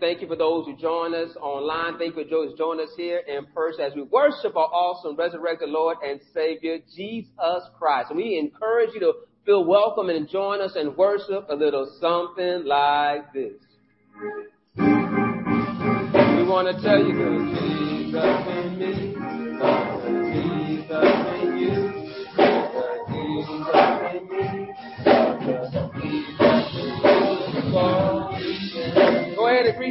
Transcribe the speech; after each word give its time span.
Thank 0.00 0.20
you 0.20 0.26
for 0.26 0.34
those 0.34 0.66
who 0.66 0.76
join 0.76 1.14
us 1.14 1.36
online. 1.40 1.96
Thank 1.96 2.16
you 2.16 2.24
for 2.24 2.28
those 2.28 2.50
who 2.50 2.56
join 2.56 2.80
us 2.80 2.88
here 2.96 3.18
in 3.18 3.46
person 3.46 3.84
as 3.84 3.92
we 3.94 4.02
worship 4.02 4.56
our 4.56 4.64
awesome 4.64 5.14
resurrected 5.14 5.68
Lord 5.68 5.98
and 6.04 6.20
Savior, 6.34 6.78
Jesus 6.92 7.62
Christ. 7.78 8.10
And 8.10 8.16
we 8.16 8.36
encourage 8.36 8.90
you 8.94 9.00
to 9.00 9.12
feel 9.46 9.64
welcome 9.64 10.08
and 10.08 10.28
join 10.28 10.60
us 10.60 10.72
and 10.74 10.96
worship 10.96 11.46
a 11.50 11.54
little 11.54 11.86
something 12.00 12.64
like 12.66 13.32
this. 13.32 13.62
We 14.76 14.82
want 16.48 16.76
to 16.76 16.82
tell 16.82 16.98
you 16.98 17.14
that 17.14 17.79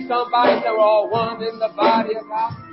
somebody. 0.09 0.59
They're 0.61 0.77
all 0.77 1.09
one 1.09 1.41
in 1.43 1.59
the 1.59 1.69
body 1.69 2.15
of 2.17 2.27
God. 2.27 2.68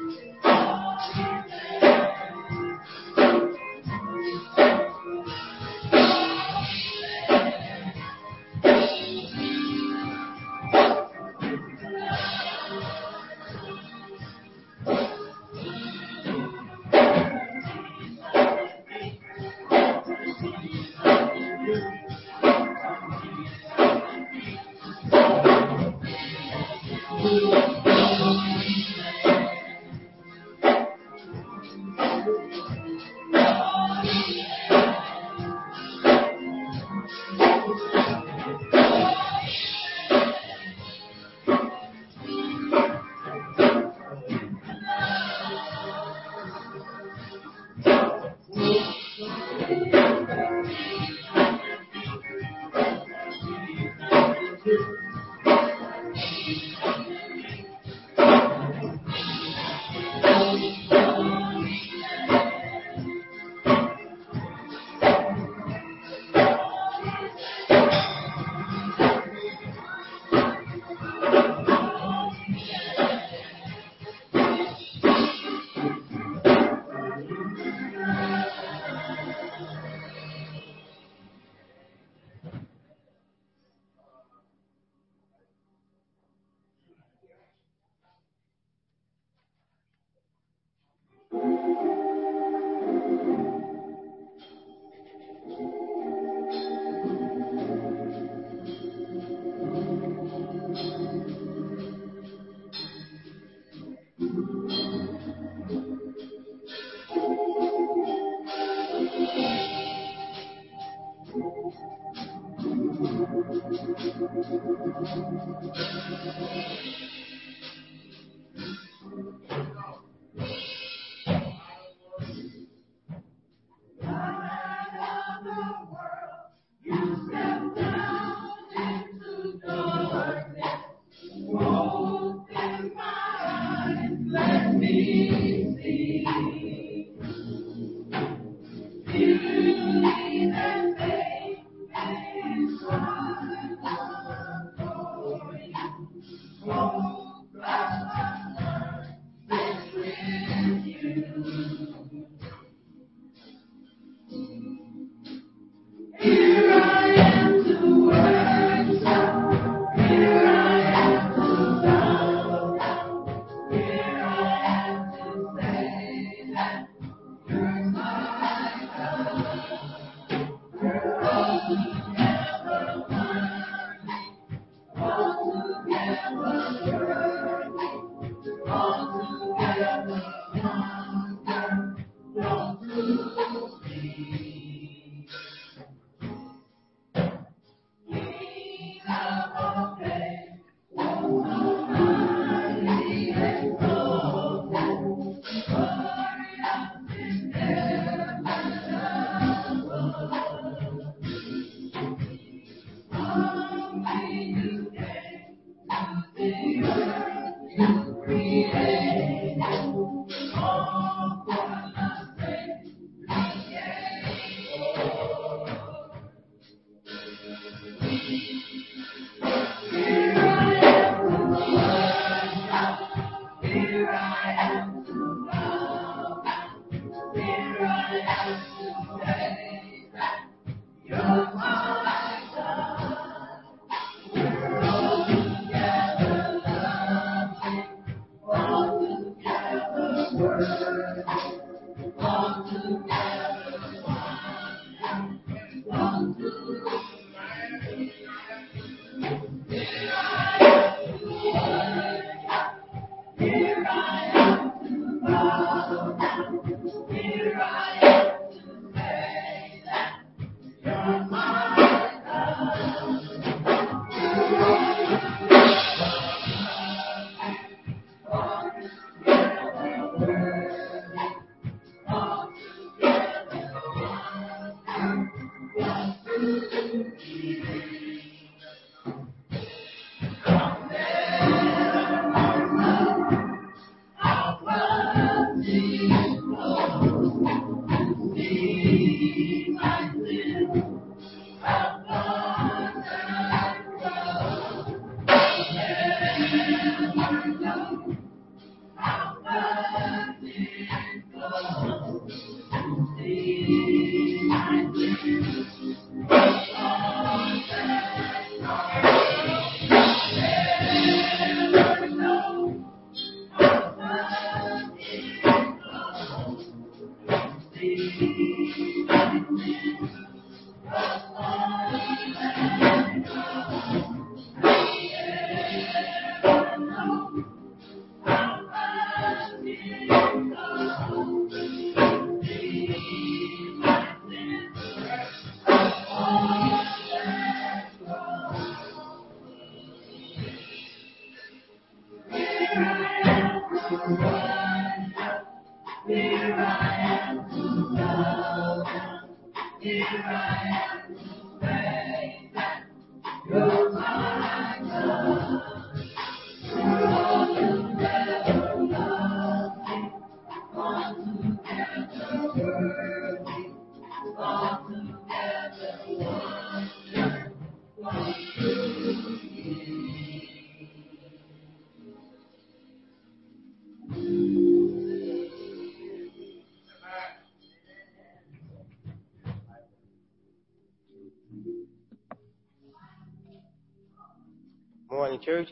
Morning, 385.36 385.66
church. 385.66 385.68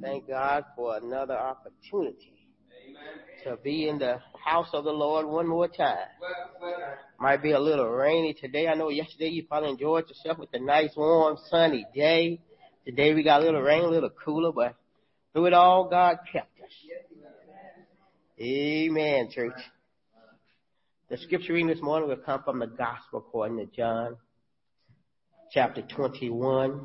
Thank 0.00 0.26
God 0.26 0.64
for 0.74 0.96
another 0.96 1.34
opportunity 1.34 2.32
to 3.44 3.56
be 3.56 3.88
in 3.88 3.98
the 3.98 4.18
house 4.44 4.68
of 4.72 4.82
the 4.82 4.90
Lord 4.90 5.26
one 5.26 5.46
more 5.46 5.68
time. 5.68 6.08
Might 7.20 7.40
be 7.42 7.52
a 7.52 7.60
little 7.60 7.88
rainy 7.88 8.34
today. 8.34 8.66
I 8.66 8.74
know 8.74 8.88
yesterday 8.88 9.28
you 9.28 9.44
probably 9.44 9.70
enjoyed 9.70 10.08
yourself 10.08 10.38
with 10.38 10.48
a 10.54 10.58
nice, 10.58 10.90
warm, 10.96 11.36
sunny 11.50 11.86
day. 11.94 12.40
Today 12.84 13.14
we 13.14 13.22
got 13.22 13.42
a 13.42 13.44
little 13.44 13.62
rain, 13.62 13.84
a 13.84 13.88
little 13.88 14.10
cooler, 14.10 14.50
but 14.50 14.74
through 15.32 15.46
it 15.46 15.52
all, 15.52 15.88
God 15.88 16.18
kept 16.32 16.58
us. 16.60 16.72
Amen, 18.40 19.30
church. 19.30 19.52
The 21.10 21.18
scripture 21.18 21.52
reading 21.52 21.68
this 21.68 21.82
morning 21.82 22.08
will 22.08 22.16
come 22.16 22.42
from 22.42 22.58
the 22.58 22.66
gospel 22.66 23.20
according 23.20 23.58
to 23.58 23.66
John 23.66 24.16
chapter 25.54 25.82
21, 25.82 26.84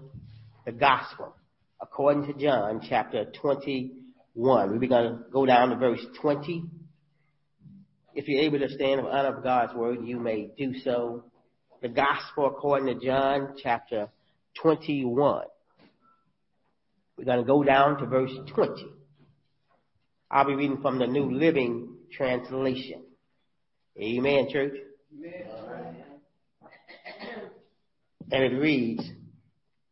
the 0.64 0.72
gospel, 0.72 1.34
according 1.82 2.28
to 2.28 2.40
John 2.40 2.80
chapter 2.88 3.26
21. 3.42 3.90
We're 4.80 4.88
going 4.88 4.90
to 4.90 5.20
go 5.34 5.48
down 5.48 5.70
to 5.70 5.76
verse 5.76 6.06
20. 6.22 6.66
If 8.14 8.28
you're 8.28 8.44
able 8.44 8.60
to 8.60 8.70
stand 8.70 9.00
in 9.00 9.08
honor 9.08 9.38
of 9.38 9.44
God's 9.44 9.74
word, 9.74 10.06
you 10.06 10.20
may 10.20 10.52
do 10.56 10.76
so. 10.84 11.24
The 11.82 11.90
gospel 11.90 12.46
according 12.46 13.00
to 13.00 13.04
John 13.04 13.56
chapter 13.58 14.10
21. 14.62 15.42
We're 17.18 17.26
going 17.26 17.40
to 17.40 17.44
go 17.44 17.64
down 17.64 17.98
to 17.98 18.06
verse 18.06 18.32
20. 18.54 18.86
I'll 20.30 20.46
be 20.46 20.54
reading 20.54 20.82
from 20.84 21.00
the 21.00 21.08
New 21.08 21.32
Living 21.32 21.96
Translation. 22.16 23.02
Amen, 24.00 24.48
church. 24.52 24.76
Amen. 25.18 25.69
And 28.32 28.44
it 28.44 28.58
reads, 28.58 29.04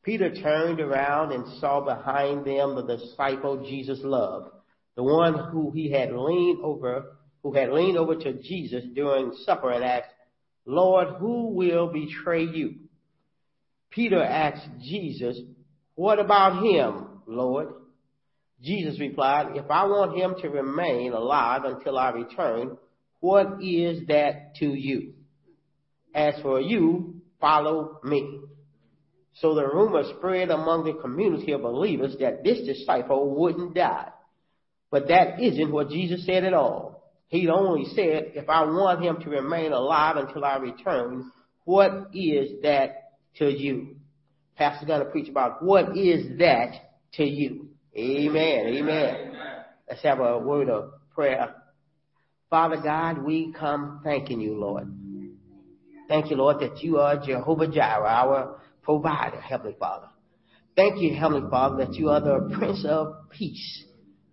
Peter 0.04 0.34
turned 0.34 0.80
around 0.80 1.34
and 1.34 1.60
saw 1.60 1.82
behind 1.84 2.46
them 2.46 2.76
the 2.76 2.98
disciple 2.98 3.66
Jesus 3.68 4.00
loved, 4.04 4.50
the 4.96 5.04
one 5.04 5.50
who 5.52 5.72
he 5.72 5.92
had 5.92 6.14
leaned 6.14 6.62
over, 6.64 7.18
who 7.44 7.54
had 7.54 7.70
leaned 7.72 7.98
over 7.98 8.16
to 8.16 8.34
Jesus 8.42 8.84
during 8.94 9.34
supper 9.44 9.72
and 9.72 9.84
asked, 9.84 10.08
Lord, 10.66 11.16
who 11.20 11.50
will 11.50 11.88
betray 11.88 12.44
you? 12.44 12.76
Peter 13.90 14.22
asked 14.22 14.68
Jesus, 14.82 15.38
what 15.96 16.20
about 16.20 16.64
him, 16.64 17.22
Lord? 17.26 17.70
Jesus 18.62 19.00
replied, 19.00 19.56
if 19.56 19.70
I 19.70 19.86
want 19.86 20.18
him 20.18 20.36
to 20.42 20.50
remain 20.50 21.14
alive 21.14 21.64
until 21.64 21.98
I 21.98 22.12
return, 22.12 22.78
what 23.20 23.62
is 23.62 24.08
that 24.08 24.56
to 24.60 24.68
you? 24.68 25.14
As 26.14 26.36
for 26.42 26.60
you, 26.60 27.17
follow 27.40 28.00
me. 28.04 28.42
So 29.36 29.54
the 29.54 29.68
rumor 29.68 30.04
spread 30.18 30.50
among 30.50 30.86
the 30.86 31.00
community 31.00 31.52
of 31.52 31.62
believers 31.62 32.16
that 32.20 32.44
this 32.44 32.66
disciple 32.66 33.36
wouldn't 33.36 33.76
die. 33.76 34.10
But 34.90 35.10
that 35.10 35.40
isn't 35.42 35.72
what 35.72 35.90
Jesus 35.90 36.26
said 36.26 36.44
at 36.44 36.54
all. 36.54 37.12
He 37.28 37.50
only 37.50 37.86
said, 37.94 38.32
if 38.36 38.50
I 38.50 38.64
want 38.64 39.04
him 39.04 39.18
to 39.22 39.30
remain 39.30 39.74
alive 39.74 40.16
until 40.16 40.46
I 40.46 40.58
return, 40.58 41.32
what 41.66 42.10
is 42.14 42.62
that 42.64 43.12
to 43.38 43.52
you? 43.52 43.98
Pastor's 44.56 44.88
going 44.88 45.06
to 45.06 45.12
preach 45.12 45.30
about 45.30 45.64
what 45.64 45.96
is 45.96 46.40
that 46.40 46.72
to 47.14 47.24
you. 47.24 47.70
Amen. 47.96 48.68
Amen. 48.68 49.34
Let's 49.88 50.02
have 50.04 50.20
a 50.20 50.40
word 50.40 50.70
of 50.70 50.92
prayer. 51.14 51.54
Father 52.50 52.78
God, 52.78 53.24
we 53.24 53.54
come 53.54 54.02
thanking 54.04 54.40
you, 54.40 54.58
Lord. 54.58 54.88
Thank 56.08 56.30
you, 56.30 56.38
Lord, 56.38 56.60
that 56.62 56.82
you 56.82 57.00
are 57.00 57.18
Jehovah 57.18 57.68
Jireh, 57.68 58.08
our 58.08 58.62
provider, 58.82 59.42
Heavenly 59.42 59.76
Father. 59.78 60.08
Thank 60.76 61.02
you, 61.02 61.14
Heavenly 61.16 61.50
Father, 61.50 61.86
that 61.86 61.96
you 61.96 62.10
are 62.10 62.22
the 62.22 62.56
Prince 62.58 62.86
of 62.86 63.30
Peace, 63.30 63.84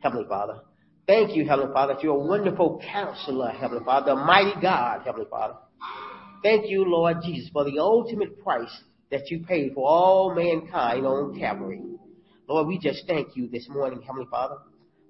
Heavenly 0.00 0.26
Father. 0.28 0.61
Thank 1.07 1.35
you, 1.35 1.47
Heavenly 1.49 1.73
Father, 1.73 1.95
that 1.95 2.02
you're 2.02 2.14
a 2.14 2.26
wonderful 2.26 2.81
counselor, 2.93 3.50
Heavenly 3.50 3.85
Father, 3.85 4.12
a 4.12 4.16
mighty 4.16 4.61
God, 4.61 5.02
Heavenly 5.04 5.26
Father. 5.28 5.54
Thank 6.43 6.71
you, 6.71 6.85
Lord 6.85 7.19
Jesus, 7.25 7.50
for 7.52 7.64
the 7.64 7.78
ultimate 7.78 8.43
price 8.43 8.83
that 9.11 9.31
you 9.31 9.45
paid 9.45 9.73
for 9.75 9.88
all 9.88 10.35
mankind 10.35 11.07
on 11.07 11.38
Calvary. 11.38 11.81
Lord, 12.49 12.69
we 12.69 12.78
just 12.78 13.07
thank 13.07 13.37
you 13.37 13.49
this 13.49 13.66
morning, 13.69 14.02
Heavenly 14.02 14.28
Father. 14.31 14.57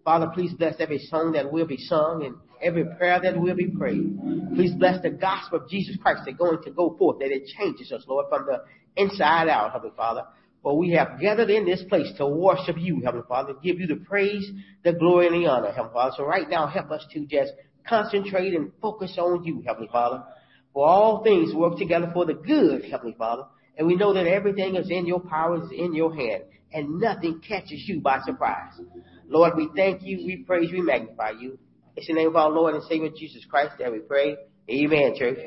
Father, 0.05 0.31
please 0.33 0.55
bless 0.55 0.77
every 0.79 0.99
song 0.99 1.33
that 1.33 1.53
will 1.53 1.67
be 1.67 1.77
sung 1.77 2.25
and 2.25 2.37
every 2.65 2.85
prayer 2.85 3.21
that 3.23 3.39
will 3.39 3.55
be 3.55 3.69
prayed. 3.69 4.19
Please 4.55 4.73
bless 4.75 5.03
the 5.03 5.11
gospel 5.11 5.61
of 5.61 5.69
Jesus 5.69 5.97
Christ 6.03 6.23
that's 6.25 6.39
going 6.39 6.63
to 6.63 6.71
go 6.71 6.97
forth, 6.97 7.19
that 7.19 7.31
it 7.31 7.47
changes 7.59 7.93
us, 7.93 8.05
Lord, 8.09 8.27
from 8.29 8.47
the 8.47 8.65
inside 9.01 9.49
out, 9.49 9.73
Heavenly 9.73 9.95
Father. 9.97 10.25
For 10.63 10.79
we 10.79 10.93
have 10.93 11.21
gathered 11.21 11.51
in 11.51 11.67
this 11.67 11.83
place 11.89 12.11
to 12.17 12.27
worship 12.27 12.77
you, 12.79 13.03
Heavenly 13.05 13.27
Father, 13.29 13.53
give 13.63 13.79
you 13.79 13.87
the 13.87 13.97
praise, 13.97 14.51
the 14.83 14.95
glory, 14.95 15.27
and 15.27 15.37
the 15.37 15.47
honor, 15.47 15.69
Heavenly 15.69 15.93
Father. 15.93 16.15
So 16.17 16.25
right 16.25 16.49
now, 16.49 16.67
help 16.67 16.91
us 16.91 17.05
to 17.13 17.27
just 17.27 17.53
concentrate 17.87 18.55
and 18.55 18.73
focus 18.81 19.15
on 19.19 19.45
you, 19.45 19.63
Heavenly 19.67 19.91
Father. 19.93 20.25
For 20.73 20.87
all 20.87 21.23
things 21.23 21.55
work 21.55 21.79
together 21.79 22.11
for 22.15 22.25
the 22.25 22.35
good, 22.35 22.87
Heavenly 22.91 23.15
Father. 23.19 23.45
And 23.77 23.87
we 23.87 23.97
know 23.97 24.15
that 24.15 24.27
everything 24.27 24.77
is 24.77 24.89
in 24.91 25.07
your 25.07 25.21
power, 25.21 25.63
is 25.63 25.71
in 25.71 25.95
your 25.95 26.15
hand, 26.15 26.45
and 26.73 26.99
nothing 26.99 27.41
catches 27.47 27.85
you 27.87 28.01
by 28.01 28.21
surprise. 28.25 28.73
Lord, 29.29 29.55
we 29.57 29.69
thank 29.77 30.03
you, 30.03 30.25
we 30.25 30.45
praise, 30.47 30.71
we 30.73 30.81
magnify 30.81 31.33
you. 31.41 31.59
It's 31.97 32.09
in 32.09 32.17
the 32.17 32.23
name 32.23 32.29
of 32.31 32.37
our 32.37 32.51
Lord 32.51 32.75
and 32.75 32.83
Savior 32.85 33.11
Jesus 33.17 33.45
Christ 33.45 33.75
that 33.79 33.93
we 33.93 34.01
pray. 34.01 34.37
Amen, 34.69 35.15
church. 35.17 35.39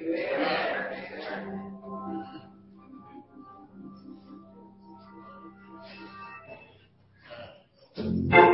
Amen. 7.99 8.46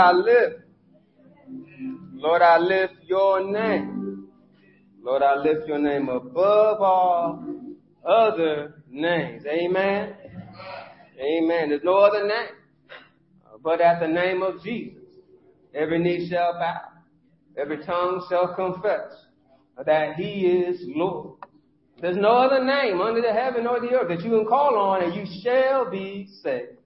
I 0.00 0.12
lift. 0.12 0.56
Lord, 2.14 2.42
I 2.42 2.58
lift 2.58 2.94
your 3.04 3.50
name. 3.50 4.28
Lord, 5.02 5.22
I 5.22 5.36
lift 5.36 5.66
your 5.66 5.78
name 5.78 6.08
above 6.08 6.80
all 6.80 7.44
other 8.04 8.82
names. 8.90 9.44
Amen. 9.46 10.14
Amen. 11.20 11.68
There's 11.68 11.84
no 11.84 11.96
other 11.96 12.26
name 12.26 12.56
but 13.62 13.80
at 13.80 14.00
the 14.00 14.08
name 14.08 14.42
of 14.42 14.62
Jesus. 14.62 15.02
Every 15.74 15.98
knee 15.98 16.28
shall 16.28 16.54
bow. 16.54 16.80
Every 17.56 17.84
tongue 17.84 18.24
shall 18.28 18.54
confess 18.54 19.12
that 19.84 20.14
he 20.16 20.46
is 20.46 20.80
Lord. 20.94 21.38
There's 22.00 22.16
no 22.16 22.30
other 22.30 22.64
name 22.64 23.00
under 23.00 23.20
the 23.20 23.32
heaven 23.32 23.66
or 23.66 23.80
the 23.80 23.90
earth 23.90 24.08
that 24.08 24.24
you 24.24 24.30
can 24.30 24.46
call 24.46 24.76
on 24.78 25.02
and 25.02 25.14
you 25.14 25.26
shall 25.42 25.90
be 25.90 26.26
saved. 26.42 26.79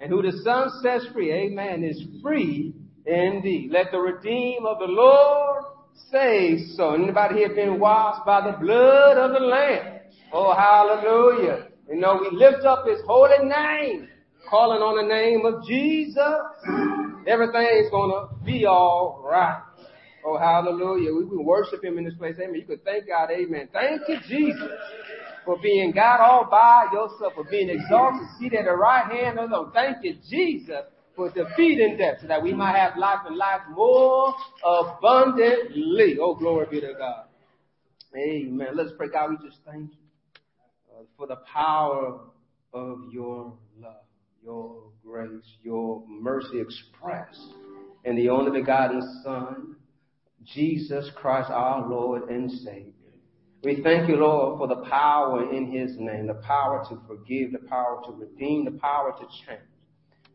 And 0.00 0.10
who 0.10 0.22
the 0.22 0.32
Son 0.44 0.70
sets 0.80 1.06
free, 1.12 1.32
amen, 1.32 1.82
is 1.82 2.00
free 2.22 2.72
indeed. 3.04 3.70
Let 3.72 3.90
the 3.90 3.98
redeem 3.98 4.64
of 4.64 4.78
the 4.78 4.86
Lord 4.86 5.64
say 6.10 6.58
so. 6.76 6.94
Anybody 6.94 7.36
here 7.36 7.54
been 7.54 7.80
washed 7.80 8.24
by 8.24 8.48
the 8.50 8.56
blood 8.58 9.16
of 9.18 9.32
the 9.32 9.44
Lamb? 9.44 10.00
Oh, 10.32 10.54
hallelujah. 10.54 11.68
You 11.88 11.96
know, 11.96 12.20
we 12.20 12.36
lift 12.36 12.64
up 12.64 12.86
his 12.86 13.00
holy 13.06 13.48
name, 13.48 14.08
calling 14.48 14.82
on 14.82 14.96
the 14.96 15.14
name 15.14 15.44
of 15.44 15.66
Jesus. 15.66 16.16
Everything's 17.26 17.90
gonna 17.90 18.28
be 18.44 18.66
all 18.66 19.24
right. 19.28 19.62
Oh, 20.24 20.38
hallelujah. 20.38 21.12
We 21.12 21.24
will 21.24 21.44
worship 21.44 21.82
him 21.82 21.98
in 21.98 22.04
this 22.04 22.14
place. 22.14 22.36
Amen. 22.40 22.54
You 22.54 22.66
can 22.66 22.78
thank 22.84 23.08
God. 23.08 23.30
Amen. 23.30 23.68
Thank 23.72 24.02
you, 24.08 24.18
Jesus 24.28 24.70
for 25.48 25.58
being 25.62 25.92
God 25.92 26.20
all 26.20 26.46
by 26.50 26.88
yourself, 26.92 27.32
for 27.34 27.44
being 27.44 27.70
exalted, 27.70 28.28
seated 28.38 28.58
at 28.58 28.64
the 28.66 28.76
right 28.76 29.10
hand 29.10 29.38
of 29.38 29.48
the 29.48 29.56
Lord. 29.56 29.72
Thank 29.72 30.04
you, 30.04 30.18
Jesus, 30.28 30.82
for 31.16 31.30
defeating 31.30 31.96
death 31.96 32.18
so 32.20 32.26
that 32.26 32.42
we 32.42 32.52
might 32.52 32.76
have 32.76 32.98
life 32.98 33.20
and 33.26 33.34
life 33.34 33.62
more 33.70 34.34
abundantly. 34.62 36.18
Oh, 36.20 36.34
glory 36.34 36.66
be 36.70 36.82
to 36.82 36.92
God. 36.98 37.24
Amen. 38.14 38.68
Let's 38.74 38.90
pray, 38.98 39.08
God. 39.08 39.30
We 39.30 39.48
just 39.48 39.60
thank 39.64 39.90
you 39.90 39.96
uh, 40.94 41.04
for 41.16 41.26
the 41.26 41.38
power 41.50 42.20
of 42.74 42.98
your 43.10 43.54
love, 43.80 44.04
your 44.44 44.82
grace, 45.02 45.46
your 45.62 46.04
mercy 46.06 46.60
expressed 46.60 47.54
in 48.04 48.16
the 48.16 48.28
only 48.28 48.60
begotten 48.60 49.00
Son, 49.24 49.76
Jesus 50.44 51.10
Christ, 51.16 51.48
our 51.50 51.88
Lord 51.88 52.28
and 52.28 52.50
Savior. 52.50 52.92
We 53.62 53.82
thank 53.82 54.08
you, 54.08 54.16
Lord, 54.16 54.58
for 54.58 54.68
the 54.68 54.88
power 54.88 55.52
in 55.52 55.72
His 55.72 55.96
name, 55.98 56.28
the 56.28 56.34
power 56.34 56.84
to 56.88 57.00
forgive, 57.08 57.52
the 57.52 57.66
power 57.68 58.00
to 58.06 58.12
redeem, 58.12 58.64
the 58.64 58.78
power 58.78 59.12
to 59.18 59.24
change. 59.46 59.62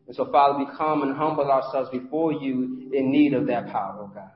And 0.06 0.14
so, 0.14 0.30
Father, 0.30 0.58
we 0.58 0.66
come 0.76 1.02
and 1.02 1.16
humble 1.16 1.50
ourselves 1.50 1.88
before 1.90 2.32
you 2.32 2.90
in 2.92 3.10
need 3.10 3.32
of 3.32 3.46
that 3.46 3.68
power, 3.68 4.00
oh 4.02 4.10
God. 4.14 4.30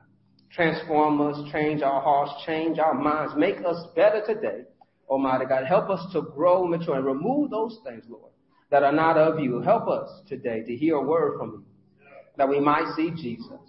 Transform 0.51 1.21
us, 1.21 1.51
change 1.51 1.83
our 1.83 2.01
hearts, 2.01 2.31
change 2.47 2.79
our 2.79 2.95
minds, 2.95 3.33
make 3.37 3.57
us 3.63 3.85
better 3.95 4.23
today. 4.25 4.63
Almighty 5.07 5.45
God, 5.45 5.65
help 5.67 5.91
us 5.91 6.03
to 6.13 6.21
grow, 6.21 6.65
mature, 6.65 6.95
and 6.95 7.05
remove 7.05 7.51
those 7.51 7.77
things, 7.85 8.03
Lord, 8.09 8.31
that 8.71 8.81
are 8.81 8.91
not 8.91 9.17
of 9.17 9.39
you. 9.39 9.61
Help 9.61 9.87
us 9.87 10.09
today 10.27 10.63
to 10.63 10.75
hear 10.75 10.95
a 10.95 11.03
word 11.03 11.37
from 11.37 11.51
you, 11.51 12.05
that 12.37 12.49
we 12.49 12.59
might 12.59 12.91
see 12.95 13.11
Jesus, 13.11 13.59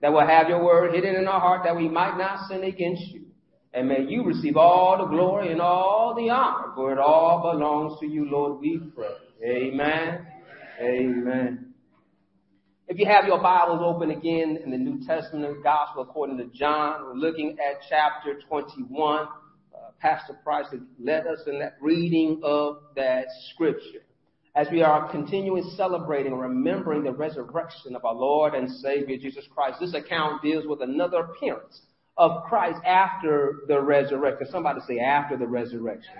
that 0.00 0.12
we'll 0.12 0.26
have 0.26 0.48
your 0.48 0.64
word 0.64 0.92
hidden 0.92 1.14
in 1.14 1.28
our 1.28 1.40
heart, 1.40 1.62
that 1.64 1.76
we 1.76 1.88
might 1.88 2.18
not 2.18 2.48
sin 2.48 2.64
against 2.64 3.02
you. 3.08 3.25
And 3.76 3.88
may 3.88 4.06
you 4.08 4.24
receive 4.24 4.56
all 4.56 4.96
the 4.96 5.04
glory 5.04 5.52
and 5.52 5.60
all 5.60 6.14
the 6.16 6.30
honor, 6.30 6.72
for 6.74 6.92
it 6.92 6.98
all 6.98 7.52
belongs 7.52 8.00
to 8.00 8.06
you, 8.06 8.24
Lord, 8.24 8.58
we 8.58 8.80
pray. 8.96 9.10
Amen. 9.44 10.26
Amen. 10.80 11.74
If 12.88 12.98
you 12.98 13.04
have 13.04 13.26
your 13.26 13.38
Bibles 13.42 13.82
open 13.84 14.12
again 14.12 14.60
in 14.64 14.70
the 14.70 14.78
New 14.78 15.06
Testament 15.06 15.62
Gospel 15.62 16.04
according 16.04 16.38
to 16.38 16.46
John, 16.58 17.04
we're 17.04 17.16
looking 17.16 17.58
at 17.58 17.82
chapter 17.86 18.40
21. 18.48 19.24
Uh, 19.24 19.28
Pastor 20.00 20.38
Price 20.42 20.64
led 20.98 21.26
us 21.26 21.40
in 21.46 21.58
that 21.58 21.76
reading 21.78 22.40
of 22.42 22.78
that 22.96 23.26
scripture. 23.52 24.06
As 24.54 24.68
we 24.72 24.80
are 24.80 25.10
continuing 25.10 25.70
celebrating 25.76 26.32
and 26.32 26.40
remembering 26.40 27.04
the 27.04 27.12
resurrection 27.12 27.94
of 27.94 28.06
our 28.06 28.14
Lord 28.14 28.54
and 28.54 28.70
Savior 28.70 29.18
Jesus 29.18 29.44
Christ, 29.54 29.80
this 29.80 29.92
account 29.92 30.40
deals 30.40 30.64
with 30.66 30.80
another 30.80 31.18
appearance 31.18 31.82
of 32.18 32.44
Christ 32.44 32.80
after 32.84 33.60
the 33.68 33.80
resurrection. 33.80 34.46
Somebody 34.50 34.80
say 34.86 34.98
after 34.98 35.36
the 35.36 35.46
resurrection. 35.46 36.14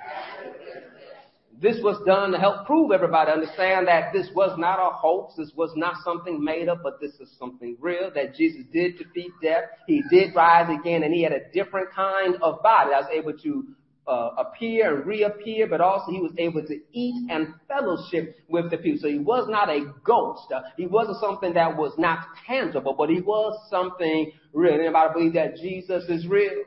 This 1.58 1.78
was 1.82 1.96
done 2.04 2.32
to 2.32 2.38
help 2.38 2.66
prove 2.66 2.92
everybody 2.92 3.30
understand 3.30 3.88
that 3.88 4.12
this 4.12 4.28
was 4.34 4.58
not 4.58 4.78
a 4.78 4.94
hoax. 4.94 5.36
This 5.36 5.52
was 5.56 5.70
not 5.74 5.94
something 6.04 6.42
made 6.44 6.68
up, 6.68 6.82
but 6.82 7.00
this 7.00 7.12
is 7.14 7.34
something 7.38 7.78
real, 7.80 8.10
that 8.14 8.34
Jesus 8.34 8.62
did 8.74 8.98
defeat 8.98 9.32
death. 9.42 9.64
He 9.86 10.02
did 10.10 10.34
rise 10.34 10.68
again 10.68 11.02
and 11.02 11.14
he 11.14 11.22
had 11.22 11.32
a 11.32 11.50
different 11.54 11.90
kind 11.94 12.34
of 12.42 12.62
body 12.62 12.90
that 12.90 13.02
was 13.02 13.10
able 13.10 13.32
to 13.38 13.64
uh, 14.08 14.30
appear 14.38 14.96
and 14.96 15.06
reappear, 15.06 15.66
but 15.66 15.80
also 15.80 16.12
he 16.12 16.20
was 16.20 16.32
able 16.38 16.64
to 16.64 16.78
eat 16.92 17.30
and 17.30 17.54
fellowship 17.66 18.36
with 18.48 18.70
the 18.70 18.78
people. 18.78 19.00
So 19.02 19.08
he 19.08 19.18
was 19.18 19.48
not 19.48 19.68
a 19.68 19.92
ghost. 20.04 20.52
Uh, 20.54 20.62
he 20.76 20.86
wasn't 20.86 21.18
something 21.20 21.54
that 21.54 21.76
was 21.76 21.92
not 21.98 22.20
tangible, 22.46 22.94
but 22.96 23.10
he 23.10 23.20
was 23.20 23.58
something 23.68 24.32
real. 24.52 24.74
Anybody 24.74 25.12
believe 25.12 25.32
that 25.34 25.56
Jesus 25.56 26.04
is 26.08 26.26
real? 26.26 26.62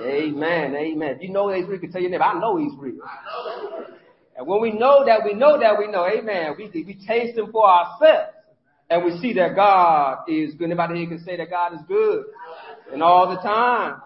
Amen. 0.00 0.74
Amen. 0.74 1.16
If 1.16 1.22
you 1.22 1.30
know 1.30 1.52
he's 1.52 1.64
real, 1.64 1.74
you 1.74 1.80
can 1.80 1.92
tell 1.92 2.00
your 2.00 2.10
neighbor, 2.10 2.24
I 2.24 2.38
know 2.38 2.56
he's 2.56 2.72
real. 2.78 3.00
And 4.36 4.46
when 4.46 4.60
we 4.60 4.72
know 4.72 5.04
that, 5.06 5.24
we 5.24 5.32
know 5.32 5.58
that 5.58 5.78
we 5.78 5.88
know. 5.88 6.06
Amen. 6.06 6.54
We, 6.58 6.68
we 6.84 6.94
taste 7.06 7.38
him 7.38 7.50
for 7.52 7.68
ourselves. 7.68 8.32
And 8.88 9.04
we 9.04 9.18
see 9.18 9.32
that 9.34 9.56
God 9.56 10.18
is 10.28 10.54
good. 10.54 10.66
Anybody 10.66 11.00
here 11.00 11.08
can 11.08 11.24
say 11.24 11.36
that 11.36 11.50
God 11.50 11.74
is 11.74 11.80
good. 11.88 12.24
And 12.92 13.02
all 13.02 13.30
the 13.30 13.40
time. 13.40 14.00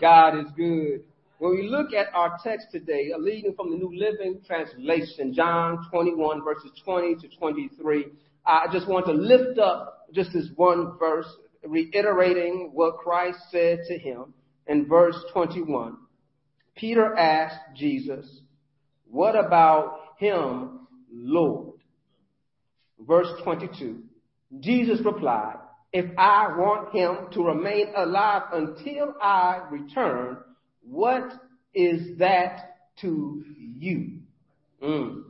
God 0.00 0.38
is 0.38 0.46
good. 0.56 1.04
When 1.42 1.56
we 1.56 1.68
look 1.68 1.92
at 1.92 2.14
our 2.14 2.38
text 2.44 2.68
today, 2.70 3.10
a 3.10 3.18
leading 3.18 3.52
from 3.56 3.72
the 3.72 3.76
New 3.76 3.92
Living 3.92 4.40
Translation, 4.46 5.34
John 5.34 5.84
21 5.90 6.44
verses 6.44 6.70
20 6.84 7.16
to 7.16 7.36
23, 7.36 8.06
I 8.46 8.66
just 8.72 8.86
want 8.86 9.06
to 9.06 9.12
lift 9.12 9.58
up 9.58 10.06
just 10.14 10.32
this 10.32 10.50
one 10.54 10.96
verse, 11.00 11.26
reiterating 11.66 12.70
what 12.72 12.98
Christ 12.98 13.38
said 13.50 13.80
to 13.88 13.98
him 13.98 14.34
in 14.68 14.86
verse 14.86 15.16
21. 15.32 15.96
Peter 16.76 17.12
asked 17.16 17.74
Jesus, 17.74 18.24
what 19.10 19.34
about 19.34 19.98
him, 20.20 20.86
Lord? 21.12 21.80
Verse 23.00 23.26
22. 23.42 24.00
Jesus 24.60 25.00
replied, 25.04 25.56
if 25.92 26.06
I 26.16 26.56
want 26.56 26.94
him 26.94 27.32
to 27.32 27.42
remain 27.42 27.86
alive 27.96 28.42
until 28.52 29.16
I 29.20 29.62
return, 29.72 30.36
what 30.82 31.32
is 31.74 32.18
that 32.18 32.76
to 33.00 33.44
you? 33.56 34.18
Mm. 34.82 35.22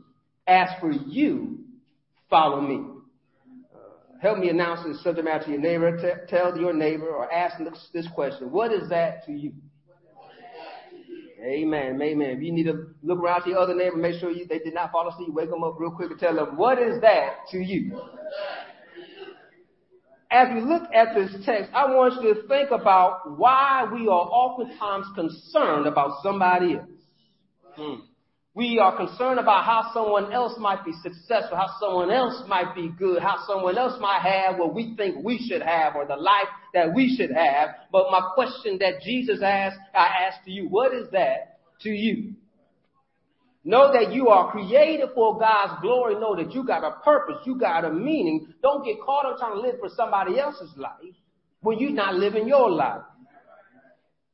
As 0.47 0.69
for 0.79 0.91
you, 0.91 1.59
follow 2.29 2.61
me. 2.61 2.85
Uh, 3.73 3.77
help 4.21 4.39
me 4.39 4.49
announce 4.49 4.85
this 4.85 5.01
subject 5.03 5.25
matter 5.25 5.45
to 5.45 5.51
your 5.51 5.59
neighbor. 5.61 5.97
T- 5.97 6.35
tell 6.35 6.57
your 6.57 6.73
neighbor 6.73 7.07
or 7.07 7.31
ask 7.31 7.57
this, 7.59 7.87
this 7.93 8.07
question. 8.13 8.51
What 8.51 8.73
is 8.73 8.89
that 8.89 9.25
to 9.27 9.31
you? 9.31 9.53
Amen. 11.43 12.01
Amen. 12.01 12.29
If 12.29 12.41
you 12.41 12.53
need 12.53 12.63
to 12.63 12.87
look 13.03 13.19
around 13.19 13.43
to 13.43 13.49
your 13.49 13.59
other 13.59 13.75
neighbor, 13.75 13.97
make 13.97 14.19
sure 14.19 14.31
you, 14.31 14.47
they 14.47 14.59
did 14.59 14.73
not 14.73 14.91
fall 14.93 15.09
asleep, 15.09 15.33
wake 15.33 15.49
them 15.49 15.63
up 15.63 15.75
real 15.77 15.91
quick 15.91 16.09
and 16.09 16.19
tell 16.19 16.35
them, 16.35 16.55
what 16.55 16.81
is 16.81 17.01
that 17.01 17.47
to 17.51 17.57
you? 17.57 17.99
As 20.33 20.47
we 20.53 20.61
look 20.61 20.83
at 20.93 21.13
this 21.13 21.31
text, 21.45 21.69
I 21.73 21.85
want 21.93 22.21
you 22.23 22.33
to 22.33 22.47
think 22.47 22.71
about 22.71 23.37
why 23.37 23.87
we 23.93 24.07
are 24.07 24.27
oftentimes 24.27 25.05
concerned 25.13 25.85
about 25.85 26.23
somebody 26.23 26.75
else. 26.75 26.89
Hmm. 27.75 28.01
We 28.55 28.79
are 28.79 28.95
concerned 28.95 29.39
about 29.39 29.65
how 29.65 29.91
someone 29.93 30.33
else 30.33 30.53
might 30.59 30.83
be 30.85 30.91
successful, 31.01 31.57
how 31.57 31.69
someone 31.79 32.11
else 32.11 32.43
might 32.47 32.75
be 32.75 32.89
good, 32.97 33.21
how 33.21 33.43
someone 33.47 33.77
else 33.77 33.99
might 33.99 34.21
have 34.21 34.59
what 34.59 34.75
we 34.75 34.95
think 34.95 35.23
we 35.23 35.37
should 35.37 35.61
have 35.61 35.95
or 35.95 36.05
the 36.05 36.15
life 36.15 36.49
that 36.73 36.93
we 36.93 37.15
should 37.15 37.31
have. 37.31 37.69
But 37.91 38.11
my 38.11 38.21
question 38.35 38.77
that 38.79 39.01
Jesus 39.03 39.41
asked, 39.43 39.77
I 39.95 40.25
ask 40.27 40.43
to 40.45 40.51
you, 40.51 40.67
what 40.67 40.93
is 40.93 41.09
that 41.11 41.59
to 41.81 41.89
you? 41.89 42.33
Know 43.65 43.93
that 43.93 44.11
you 44.11 44.27
are 44.27 44.51
created 44.51 45.09
for 45.15 45.39
God's 45.39 45.81
glory. 45.81 46.15
Know 46.15 46.35
that 46.35 46.53
you 46.53 46.65
got 46.65 46.83
a 46.83 46.99
purpose. 47.03 47.37
You 47.45 47.57
got 47.57 47.85
a 47.85 47.91
meaning. 47.91 48.53
Don't 48.61 48.83
get 48.83 48.99
caught 49.01 49.25
up 49.25 49.37
trying 49.39 49.53
to 49.53 49.61
live 49.61 49.75
for 49.79 49.89
somebody 49.95 50.37
else's 50.37 50.71
life 50.75 51.15
when 51.61 51.79
you're 51.79 51.91
not 51.91 52.15
living 52.15 52.47
your 52.47 52.69
life. 52.69 53.01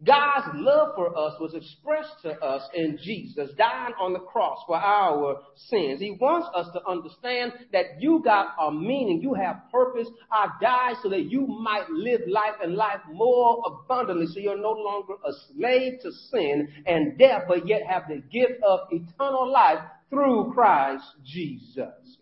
God's 0.05 0.47
love 0.53 0.95
for 0.95 1.09
us 1.17 1.33
was 1.41 1.53
expressed 1.53 2.21
to 2.21 2.31
us 2.41 2.63
in 2.73 2.97
Jesus 3.03 3.51
dying 3.57 3.93
on 3.99 4.13
the 4.13 4.19
cross 4.19 4.59
for 4.65 4.77
our 4.77 5.41
sins. 5.55 5.99
He 5.99 6.12
wants 6.12 6.47
us 6.55 6.67
to 6.71 6.88
understand 6.88 7.51
that 7.73 7.99
you 8.01 8.21
got 8.23 8.55
a 8.62 8.71
meaning, 8.71 9.19
you 9.21 9.33
have 9.33 9.63
purpose. 9.69 10.07
I 10.31 10.47
died 10.62 10.95
so 11.03 11.09
that 11.09 11.25
you 11.25 11.45
might 11.45 11.89
live 11.89 12.21
life 12.29 12.55
and 12.63 12.75
life 12.75 13.01
more 13.12 13.62
abundantly 13.65 14.27
so 14.27 14.39
you're 14.39 14.57
no 14.57 14.71
longer 14.71 15.15
a 15.25 15.31
slave 15.51 15.99
to 16.03 16.12
sin 16.31 16.69
and 16.85 17.17
death, 17.17 17.43
but 17.49 17.67
yet 17.67 17.81
have 17.85 18.03
the 18.07 18.23
gift 18.31 18.63
of 18.65 18.88
eternal 18.91 19.51
life 19.51 19.79
through 20.09 20.53
Christ 20.53 21.03
Jesus. 21.25 22.17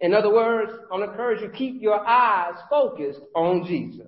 In 0.00 0.14
other 0.14 0.32
words, 0.32 0.70
I 0.88 0.94
want 0.94 1.06
to 1.06 1.10
encourage 1.10 1.42
you 1.42 1.48
keep 1.48 1.82
your 1.82 1.98
eyes 2.06 2.54
focused 2.70 3.20
on 3.34 3.66
Jesus. 3.66 4.06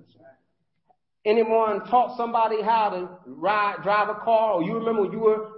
Anyone 1.23 1.85
taught 1.85 2.17
somebody 2.17 2.63
how 2.63 2.89
to 2.89 3.31
ride, 3.31 3.77
drive 3.83 4.09
a 4.09 4.15
car, 4.15 4.53
or 4.53 4.63
you 4.63 4.73
remember 4.73 5.11
you 5.11 5.19
were 5.19 5.49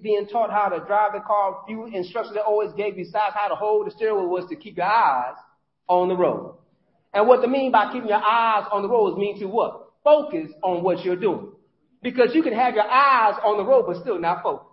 being 0.00 0.28
taught 0.30 0.50
how 0.50 0.68
to 0.68 0.78
drive 0.86 1.12
the 1.12 1.20
car, 1.20 1.64
few 1.66 1.86
instructions 1.86 2.36
they 2.36 2.40
always 2.40 2.70
gave 2.76 2.94
besides 2.94 3.34
how 3.34 3.48
to 3.48 3.56
hold 3.56 3.88
the 3.88 3.90
steering 3.90 4.16
wheel 4.16 4.28
was 4.28 4.48
to 4.48 4.54
keep 4.54 4.76
your 4.76 4.86
eyes 4.86 5.34
on 5.88 6.08
the 6.08 6.16
road. 6.16 6.56
And 7.12 7.26
what 7.26 7.40
they 7.40 7.48
mean 7.48 7.72
by 7.72 7.92
keeping 7.92 8.08
your 8.08 8.22
eyes 8.22 8.64
on 8.72 8.82
the 8.82 8.88
road 8.88 9.12
is 9.12 9.18
mean 9.18 9.40
to 9.40 9.46
what? 9.46 9.90
Focus 10.04 10.50
on 10.62 10.84
what 10.84 11.04
you're 11.04 11.16
doing. 11.16 11.50
Because 12.00 12.30
you 12.32 12.42
can 12.44 12.52
have 12.54 12.74
your 12.74 12.88
eyes 12.88 13.34
on 13.44 13.56
the 13.56 13.64
road 13.64 13.86
but 13.88 14.00
still 14.02 14.20
not 14.20 14.42
focus. 14.44 14.68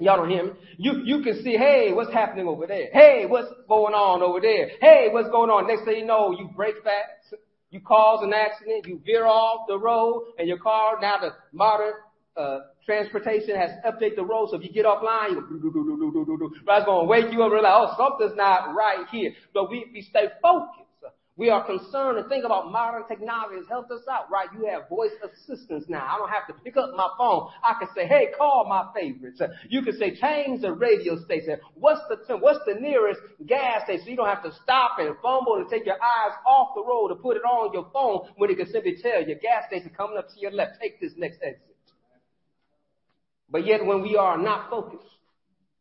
Y'all 0.00 0.16
don't 0.16 0.30
hear 0.30 0.44
me? 0.44 0.52
You, 0.78 1.02
you 1.04 1.22
can 1.22 1.42
see, 1.42 1.56
hey, 1.56 1.92
what's 1.92 2.12
happening 2.12 2.48
over 2.48 2.66
there? 2.66 2.88
Hey, 2.92 3.26
what's 3.26 3.48
going 3.68 3.94
on 3.94 4.22
over 4.22 4.40
there? 4.40 4.70
Hey, 4.80 5.08
what's 5.12 5.28
going 5.28 5.50
on? 5.50 5.68
Next 5.68 5.84
thing 5.84 5.98
you 5.98 6.06
know, 6.06 6.32
you 6.32 6.48
brake 6.56 6.76
fast, 6.82 7.34
you 7.70 7.80
cause 7.80 8.22
an 8.22 8.32
accident, 8.32 8.86
you 8.86 9.00
veer 9.04 9.26
off 9.26 9.66
the 9.68 9.78
road, 9.78 10.32
and 10.38 10.48
your 10.48 10.58
car, 10.58 10.98
now 11.00 11.18
the 11.18 11.30
modern 11.52 11.92
uh, 12.36 12.58
transportation 12.84 13.54
has 13.56 13.70
updated 13.86 14.16
the 14.16 14.24
road, 14.24 14.48
so 14.50 14.56
if 14.56 14.62
you 14.62 14.72
get 14.72 14.84
offline, 14.84 15.30
you 15.30 15.36
go, 15.40 16.50
it's 16.50 16.84
going 16.84 17.00
to 17.00 17.06
wake 17.06 17.32
you 17.32 17.42
up 17.42 17.46
and 17.46 17.52
realize, 17.52 17.88
oh, 17.90 17.94
something's 17.96 18.36
not 18.36 18.74
right 18.74 19.06
here. 19.10 19.32
But 19.54 19.70
we, 19.70 19.86
we 19.92 20.02
stay 20.02 20.28
focused. 20.42 20.89
We 21.40 21.48
are 21.48 21.64
concerned 21.64 22.18
and 22.18 22.28
think 22.28 22.44
about 22.44 22.70
modern 22.70 23.08
technology 23.08 23.56
has 23.56 23.64
helped 23.66 23.90
us 23.90 24.02
out, 24.12 24.30
right? 24.30 24.48
You 24.52 24.66
have 24.66 24.90
voice 24.90 25.12
assistants 25.24 25.86
now. 25.88 26.06
I 26.06 26.18
don't 26.18 26.28
have 26.28 26.46
to 26.48 26.52
pick 26.62 26.76
up 26.76 26.90
my 26.94 27.08
phone. 27.16 27.48
I 27.64 27.76
can 27.78 27.88
say, 27.96 28.06
hey, 28.06 28.28
call 28.36 28.66
my 28.68 28.92
favorites. 28.94 29.40
You 29.66 29.80
can 29.80 29.96
say, 29.96 30.14
change 30.20 30.60
the 30.60 30.72
radio 30.72 31.18
station. 31.24 31.56
What's 31.72 32.02
the, 32.10 32.36
what's 32.36 32.60
the 32.66 32.74
nearest 32.78 33.22
gas 33.46 33.84
station? 33.84 34.04
So 34.04 34.10
you 34.10 34.16
don't 34.16 34.28
have 34.28 34.42
to 34.42 34.52
stop 34.62 34.98
and 34.98 35.16
fumble 35.22 35.54
and 35.54 35.70
take 35.70 35.86
your 35.86 35.94
eyes 35.94 36.34
off 36.46 36.74
the 36.74 36.84
road 36.84 37.08
to 37.08 37.14
put 37.14 37.38
it 37.38 37.42
on 37.42 37.72
your 37.72 37.88
phone 37.90 38.28
when 38.36 38.50
it 38.50 38.58
can 38.58 38.70
simply 38.70 38.98
tell 39.00 39.26
your 39.26 39.38
gas 39.38 39.64
station 39.68 39.92
coming 39.96 40.18
up 40.18 40.28
to 40.28 40.38
your 40.38 40.50
left. 40.50 40.72
Take 40.78 41.00
this 41.00 41.12
next 41.16 41.38
exit. 41.42 41.74
But 43.48 43.64
yet 43.64 43.86
when 43.86 44.02
we 44.02 44.14
are 44.14 44.36
not 44.36 44.68
focused, 44.68 45.08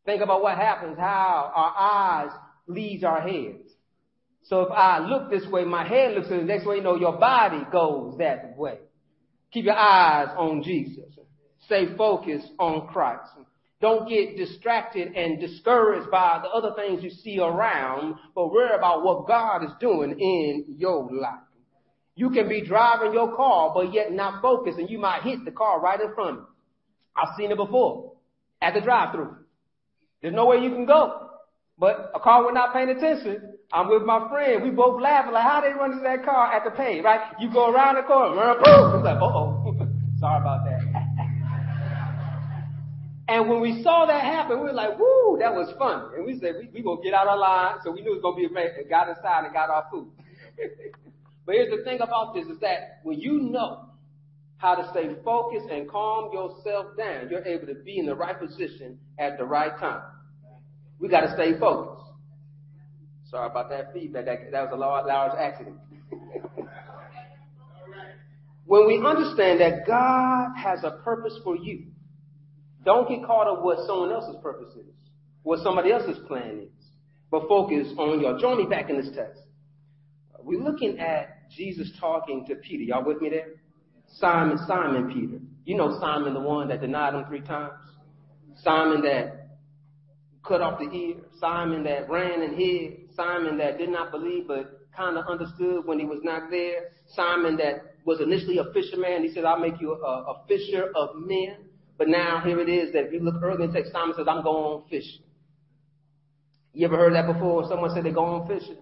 think 0.06 0.22
about 0.22 0.42
what 0.42 0.58
happens, 0.58 0.98
how 0.98 1.52
our 1.54 1.74
eyes 1.78 2.32
leads 2.66 3.04
our 3.04 3.20
heads. 3.20 3.74
So 4.44 4.62
if 4.62 4.72
I 4.72 5.00
look 5.00 5.30
this 5.30 5.46
way, 5.48 5.64
my 5.64 5.88
head 5.88 6.16
looks 6.16 6.30
the 6.30 6.38
next 6.38 6.66
way, 6.66 6.78
you 6.78 6.84
know, 6.84 6.96
your 6.96 7.18
body 7.18 7.62
goes 7.72 8.18
that 8.18 8.58
way. 8.58 8.80
Keep 9.52 9.66
your 9.66 9.78
eyes 9.78 10.30
on 10.38 10.64
Jesus. 10.64 11.06
Stay 11.66 11.96
focused 11.96 12.52
on 12.60 12.88
Christ. 12.88 13.32
Don't 13.82 14.10
get 14.10 14.36
distracted 14.36 15.14
and 15.16 15.40
discouraged 15.40 16.12
by 16.12 16.42
the 16.44 16.50
other 16.50 16.74
things 16.76 17.04
you 17.04 17.10
see 17.10 17.40
around, 17.40 18.16
but 18.36 18.52
worry 18.52 18.76
about 18.76 19.04
what 19.04 19.28
God 19.28 19.64
is 19.64 19.72
doing 19.80 20.20
in 20.20 20.66
your 20.78 21.08
life. 21.12 21.40
You 22.16 22.30
can 22.32 22.50
be 22.50 22.66
driving 22.66 23.14
your 23.14 23.36
car, 23.36 23.72
but 23.74 23.94
yet 23.94 24.12
not 24.12 24.42
focused, 24.42 24.78
and 24.80 24.90
you 24.90 25.00
might 25.00 25.24
hit 25.24 25.46
the 25.46 25.52
car 25.52 25.80
right 25.80 26.00
in 26.02 26.14
front 26.14 26.40
of 26.40 26.44
you. 26.44 26.48
I've 27.16 27.36
seen 27.38 27.52
it 27.52 27.58
before 27.58 28.14
at 28.62 28.74
the 28.74 28.82
drive-through. 28.82 29.38
There's 30.22 30.34
no 30.34 30.46
way 30.46 30.58
you 30.58 30.72
can 30.72 30.86
go. 30.86 31.30
But 31.78 32.12
a 32.14 32.20
car 32.20 32.44
was 32.44 32.52
not 32.54 32.74
paying 32.74 32.90
attention. 32.90 33.54
I'm 33.72 33.88
with 33.90 34.04
my 34.04 34.28
friend. 34.30 34.64
We 34.64 34.72
both 34.72 35.00
laughing 35.02 35.34
like, 35.34 35.44
how 35.44 35.62
they 35.62 35.74
run 35.74 35.92
into 35.92 36.04
that 36.04 36.26
car 36.26 36.52
at 36.52 36.64
the 36.64 36.72
pay, 36.72 37.02
right? 37.02 37.22
You 37.40 37.52
go 37.52 37.72
around 37.72 37.96
the 37.96 38.02
corner, 38.02 38.36
run, 38.36 38.58
boom. 38.64 38.96
It's 38.96 39.06
like, 39.06 39.18
uh-oh. 39.18 39.76
Sorry 40.20 40.42
about 40.42 40.66
that. 40.66 40.82
and 43.30 43.48
when 43.48 43.62
we 43.62 43.84
saw 43.84 44.08
that 44.08 44.24
happen, 44.24 44.58
we 44.60 44.66
were 44.66 44.74
like, 44.74 44.98
woo, 44.98 45.38
that 45.40 45.54
was 45.54 45.72
fun. 45.78 46.10
And 46.16 46.26
we 46.26 46.40
said, 46.40 46.56
we, 46.60 46.70
we 46.74 46.82
gonna 46.82 47.02
get 47.02 47.14
out 47.14 47.28
of 47.28 47.40
line. 47.40 47.76
So 47.84 47.92
we 47.92 48.02
knew 48.02 48.14
it 48.14 48.22
was 48.22 48.24
gonna 48.24 48.36
be 48.38 48.46
amazing. 48.46 48.90
Got 48.90 49.10
inside 49.10 49.46
and 49.46 49.54
got 49.54 49.70
our 49.70 49.86
food. 49.92 50.10
but 51.46 51.54
here's 51.54 51.70
the 51.70 51.84
thing 51.84 52.02
about 52.02 52.34
this 52.34 52.48
is 52.48 52.60
that 52.62 53.02
when 53.04 53.20
you 53.20 53.40
know 53.40 53.86
how 54.58 54.76
to 54.76 54.90
stay 54.90 55.16
focused 55.24 55.68
and 55.72 55.88
calm 55.88 56.34
yourself 56.34 56.98
down, 56.98 57.30
you're 57.30 57.46
able 57.46 57.68
to 57.68 57.76
be 57.76 58.00
in 58.00 58.08
the 58.08 58.16
right 58.16 58.38
position 58.38 58.98
at 59.20 59.38
the 59.38 59.46
right 59.46 59.78
time. 59.80 60.02
We 61.00 61.08
got 61.08 61.22
to 61.22 61.34
stay 61.36 61.58
focused. 61.58 62.09
Sorry 63.30 63.50
about 63.50 63.70
that 63.70 63.94
feedback. 63.94 64.26
That, 64.26 64.52
that 64.52 64.64
was 64.64 64.72
a 64.74 64.78
large, 64.78 65.06
large 65.06 65.38
accident. 65.38 65.76
when 68.66 68.88
we 68.88 68.98
understand 69.06 69.62
that 69.62 69.86
God 69.86 70.56
has 70.58 70.84
a 70.84 71.00
purpose 71.04 71.38
for 71.44 71.56
you, 71.56 71.86
don't 72.84 73.08
get 73.08 73.24
caught 73.26 73.48
up 73.48 73.64
what 73.64 73.86
someone 73.86 74.12
else's 74.12 74.38
purpose 74.42 74.74
is, 74.76 74.96
what 75.44 75.60
somebody 75.60 75.92
else's 75.92 76.18
plan 76.28 76.62
is, 76.64 76.70
but 77.30 77.48
focus 77.48 77.88
on 77.98 78.20
your. 78.20 78.40
Join 78.40 78.58
me 78.58 78.66
back 78.66 78.90
in 78.90 78.98
this 78.98 79.12
text. 79.16 79.44
We're 80.42 80.62
looking 80.62 80.98
at 80.98 81.50
Jesus 81.52 81.92
talking 82.00 82.46
to 82.48 82.56
Peter. 82.56 82.84
Y'all 82.84 83.06
with 83.06 83.22
me 83.22 83.30
there? 83.30 83.48
Simon, 84.18 84.58
Simon 84.66 85.14
Peter. 85.14 85.40
You 85.66 85.76
know 85.78 86.00
Simon, 86.00 86.34
the 86.34 86.40
one 86.40 86.70
that 86.70 86.82
denied 86.82 87.14
him 87.14 87.26
three 87.26 87.42
times. 87.42 87.74
Simon 88.64 89.02
that 89.04 89.50
cut 90.44 90.62
off 90.62 90.80
the 90.80 90.90
ear, 90.92 91.18
Simon 91.40 91.84
that 91.84 92.10
ran 92.10 92.42
and 92.42 92.58
hid, 92.58 93.09
Simon 93.20 93.58
that 93.58 93.78
did 93.78 93.90
not 93.90 94.12
believe 94.12 94.48
but 94.48 94.80
kind 94.96 95.18
of 95.18 95.26
understood 95.28 95.86
when 95.86 96.00
he 96.00 96.06
was 96.06 96.20
not 96.24 96.50
there, 96.50 96.92
Simon 97.16 97.58
that 97.58 97.96
was 98.06 98.22
initially 98.22 98.58
a 98.60 98.66
fisherman. 98.74 99.24
He 99.24 99.34
said, 99.34 99.44
I'll 99.44 99.60
make 99.60 99.82
you 99.82 99.92
a, 99.94 99.96
a 99.96 100.42
fisher 100.48 100.92
of 100.96 101.10
men. 101.16 101.58
But 101.98 102.08
now 102.08 102.42
here 102.46 102.60
it 102.62 102.70
is 102.70 102.94
that 102.94 103.08
if 103.08 103.14
you 103.14 103.20
look 103.20 103.36
earlier 103.44 103.66
in 103.66 103.72
the 103.72 103.74
text, 103.74 103.92
Simon 103.92 104.14
says, 104.16 104.26
I'm 104.30 104.42
going 104.44 104.84
fishing. 104.90 105.24
You 106.74 106.88
ever 106.88 106.96
heard 106.96 107.14
that 107.16 107.28
before? 107.28 107.68
Someone 107.68 107.94
said 107.94 108.06
they're 108.06 108.14
going 108.14 108.48
fishing. 108.48 108.78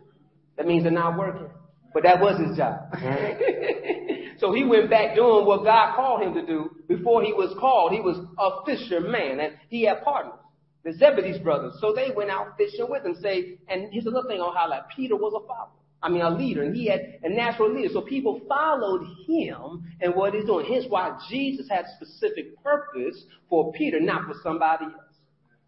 That 0.58 0.67
means 0.67 0.84
they're 0.84 0.91
not 0.91 1.17
working. 1.17 1.47
But 1.93 2.04
that 2.04 2.19
was 2.19 2.39
his 2.39 2.56
job. 2.56 2.93
So 4.39 4.54
he 4.54 4.63
went 4.63 4.89
back 4.89 5.15
doing 5.15 5.45
what 5.45 5.63
God 5.63 5.95
called 5.95 6.21
him 6.21 6.34
to 6.36 6.45
do 6.45 6.69
before 6.88 7.23
he 7.23 7.34
was 7.34 7.56
called. 7.60 7.91
He 7.91 8.02
was 8.02 8.17
a 8.38 8.65
fisherman 8.65 9.39
and 9.39 9.54
he 9.69 9.86
had 9.86 10.04
partners, 10.04 10.39
the 10.84 10.94
Zebedee's 10.94 11.40
brothers. 11.40 11.78
So 11.82 11.94
they 11.94 12.12
went 12.16 12.30
out 12.30 12.58
fishing 12.58 12.88
with 12.90 13.06
him. 13.06 13.16
Say, 13.22 13.60
and 13.68 13.92
here's 13.92 14.06
another 14.06 14.28
thing 14.28 14.42
I'll 14.42 14.52
highlight. 14.52 14.84
Peter 14.96 15.16
was 15.16 15.34
a 15.36 15.46
follower. 15.48 15.70
I 16.02 16.10
mean, 16.10 16.22
a 16.22 16.30
leader, 16.30 16.62
and 16.62 16.76
he 16.76 16.88
had 16.88 17.20
a 17.24 17.30
natural 17.30 17.74
leader. 17.74 17.90
So 17.92 18.02
people 18.02 18.42
followed 18.48 19.08
him 19.28 19.84
and 20.00 20.13
what 20.13 20.34
he's 20.34 20.46
doing. 20.46 20.66
Hence 20.72 20.86
why 20.88 21.18
Jesus 21.30 21.68
had 21.70 21.86
a 21.86 21.96
specific 21.96 22.62
purpose 22.63 23.24
for 23.50 23.72
Peter, 23.74 24.00
not 24.00 24.26
for 24.26 24.36
somebody 24.44 24.86
else. 24.86 24.94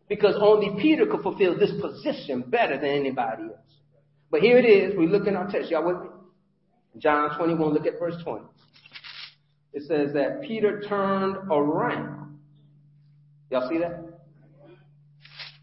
Because 0.07 0.35
only 0.39 0.79
Peter 0.81 1.05
could 1.07 1.21
fulfill 1.21 1.57
this 1.57 1.71
position 1.81 2.43
better 2.47 2.75
than 2.75 2.89
anybody 2.91 3.43
else. 3.43 3.57
But 4.31 4.41
here 4.41 4.57
it 4.57 4.65
is. 4.65 4.95
We 4.97 5.07
look 5.07 5.27
in 5.27 5.35
our 5.35 5.49
text. 5.49 5.71
Y'all 5.71 5.85
with 5.85 6.01
me? 6.01 6.09
John 6.97 7.35
21, 7.37 7.73
look 7.73 7.85
at 7.85 7.99
verse 7.99 8.15
20. 8.23 8.45
It 9.73 9.83
says 9.87 10.13
that 10.13 10.41
Peter 10.41 10.81
turned 10.87 11.35
around. 11.51 12.39
Y'all 13.51 13.69
see 13.69 13.79
that? 13.79 14.08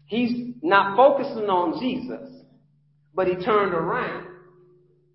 He's 0.07 0.55
not 0.61 0.95
focusing 0.95 1.49
on 1.49 1.79
Jesus, 1.79 2.29
but 3.13 3.27
he 3.27 3.35
turned 3.35 3.73
around 3.73 4.27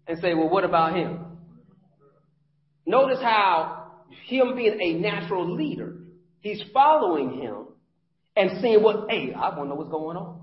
and 0.07 0.19
say, 0.21 0.35
well, 0.35 0.49
what 0.49 0.65
about 0.65 0.95
him? 0.95 1.19
Notice 2.85 3.21
how 3.21 4.03
him 4.27 4.55
being 4.57 4.79
a 4.81 4.95
natural 4.95 5.55
leader, 5.55 5.97
he's 6.41 6.63
following 6.75 7.41
him 7.41 7.67
and 8.37 8.61
seeing 8.61 8.83
what, 8.83 9.11
hey, 9.11 9.33
I 9.33 9.57
want 9.57 9.61
to 9.61 9.69
know 9.69 9.75
what's 9.77 9.91
going 9.91 10.17
on. 10.17 10.42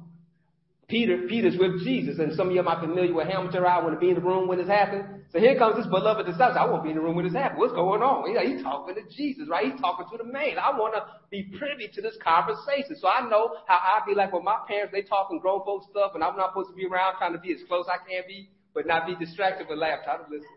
Peter, 0.90 1.28
Peter's 1.30 1.56
with 1.56 1.84
Jesus, 1.86 2.18
and 2.18 2.34
some 2.34 2.50
of 2.50 2.56
you 2.56 2.64
might 2.64 2.82
be 2.82 2.88
familiar 2.88 3.14
with 3.14 3.28
Hamilton 3.28 3.64
I 3.64 3.78
want 3.78 3.94
to 3.94 4.00
be 4.00 4.10
in 4.10 4.16
the 4.16 4.26
room 4.26 4.48
when 4.48 4.58
this 4.58 4.68
happened. 4.68 5.22
So 5.32 5.38
here 5.38 5.56
comes 5.56 5.78
this 5.78 5.86
beloved 5.86 6.26
disciple. 6.26 6.58
I 6.58 6.66
want 6.66 6.82
to 6.82 6.84
be 6.84 6.90
in 6.90 6.98
the 6.98 7.04
room 7.04 7.16
when 7.16 7.26
this 7.26 7.38
happened. 7.38 7.60
What's 7.60 7.78
going 7.78 8.02
on? 8.02 8.26
You 8.26 8.42
he's 8.42 8.66
talking 8.66 8.96
to 8.96 9.06
Jesus, 9.16 9.46
right? 9.48 9.70
He's 9.70 9.80
talking 9.80 10.10
to 10.10 10.18
the 10.18 10.26
man. 10.26 10.58
I 10.58 10.74
want 10.74 10.98
to 10.98 11.06
be 11.30 11.54
privy 11.62 11.94
to 11.94 12.02
this 12.02 12.18
conversation. 12.18 12.98
So 12.98 13.08
I 13.08 13.22
know 13.30 13.54
how 13.68 13.78
I'd 13.78 14.10
be 14.10 14.16
like 14.16 14.34
with 14.34 14.42
my 14.42 14.58
parents. 14.68 14.92
They 14.92 15.04
talking 15.04 15.38
grown 15.38 15.62
folk 15.64 15.86
stuff, 15.92 16.14
and 16.16 16.24
I'm 16.24 16.36
not 16.36 16.58
supposed 16.58 16.72
to 16.72 16.76
be 16.76 16.88
around 16.90 17.22
trying 17.22 17.34
to 17.34 17.40
be 17.40 17.54
as 17.54 17.62
close 17.68 17.86
I 17.86 18.02
can 18.02 18.26
be, 18.28 18.50
but 18.74 18.88
not 18.88 19.06
be 19.06 19.14
distracted, 19.14 19.68
but 19.70 19.78
laugh. 19.78 20.02
Try 20.04 20.18
to 20.18 20.26
listen. 20.26 20.50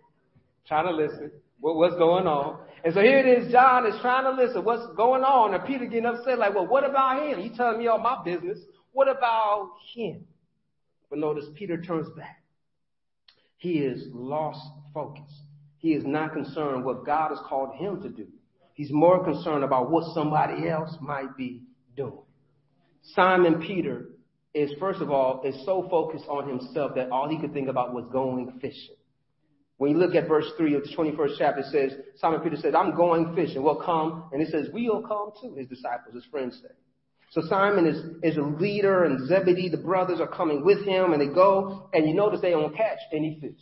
Trying 0.66 0.88
to 0.88 0.96
listen. 0.96 1.30
What, 1.60 1.76
what's 1.76 1.96
going 1.96 2.26
on? 2.26 2.64
And 2.84 2.94
so 2.94 3.00
here 3.04 3.18
it 3.18 3.28
is. 3.28 3.52
John 3.52 3.86
is 3.86 4.00
trying 4.00 4.24
to 4.24 4.32
listen. 4.32 4.64
What's 4.64 4.88
going 4.96 5.24
on? 5.28 5.52
And 5.52 5.62
Peter 5.68 5.84
getting 5.84 6.06
upset, 6.06 6.38
like, 6.38 6.54
well, 6.54 6.66
what 6.66 6.88
about 6.88 7.20
him? 7.20 7.40
You 7.40 7.52
telling 7.54 7.78
me 7.78 7.86
all 7.86 8.00
my 8.00 8.16
business. 8.24 8.58
What 8.92 9.08
about 9.08 9.70
him? 9.94 10.24
But 11.10 11.18
notice 11.18 11.46
Peter 11.54 11.80
turns 11.80 12.08
back. 12.16 12.42
He 13.56 13.78
is 13.78 14.06
lost 14.12 14.60
focus. 14.92 15.30
He 15.78 15.92
is 15.94 16.04
not 16.04 16.32
concerned 16.32 16.84
what 16.84 17.04
God 17.04 17.30
has 17.30 17.38
called 17.48 17.74
him 17.76 18.02
to 18.02 18.08
do. 18.08 18.26
He's 18.74 18.90
more 18.90 19.22
concerned 19.24 19.64
about 19.64 19.90
what 19.90 20.14
somebody 20.14 20.68
else 20.68 20.96
might 21.00 21.36
be 21.36 21.62
doing. 21.96 22.22
Simon 23.14 23.60
Peter 23.60 24.06
is, 24.54 24.70
first 24.78 25.00
of 25.00 25.10
all, 25.10 25.42
is 25.44 25.54
so 25.64 25.86
focused 25.90 26.24
on 26.28 26.48
himself 26.48 26.94
that 26.94 27.10
all 27.10 27.28
he 27.28 27.38
could 27.38 27.52
think 27.52 27.68
about 27.68 27.92
was 27.92 28.04
going 28.12 28.58
fishing. 28.60 28.96
When 29.78 29.90
you 29.90 29.98
look 29.98 30.14
at 30.14 30.28
verse 30.28 30.46
3 30.56 30.74
of 30.74 30.84
the 30.84 30.90
21st 30.90 31.34
chapter, 31.38 31.60
it 31.60 31.66
says, 31.72 31.98
Simon 32.16 32.40
Peter 32.40 32.56
said, 32.56 32.74
I'm 32.74 32.94
going 32.94 33.34
fishing. 33.34 33.62
Well, 33.62 33.82
come. 33.84 34.24
And 34.32 34.40
it 34.40 34.48
says, 34.50 34.68
we'll 34.72 35.02
come 35.02 35.32
too, 35.40 35.54
his 35.56 35.66
disciples, 35.66 36.14
his 36.14 36.24
friends 36.30 36.60
say. 36.62 36.74
So 37.32 37.40
Simon 37.48 37.86
is, 37.86 37.96
is 38.22 38.36
a 38.36 38.42
leader 38.42 39.04
and 39.04 39.26
Zebedee, 39.26 39.70
the 39.70 39.78
brothers 39.78 40.20
are 40.20 40.28
coming 40.28 40.66
with 40.66 40.84
him 40.84 41.14
and 41.14 41.20
they 41.20 41.32
go 41.34 41.88
and 41.94 42.06
you 42.06 42.14
notice 42.14 42.42
they 42.42 42.50
don't 42.50 42.76
catch 42.76 42.98
any 43.10 43.38
fish. 43.40 43.58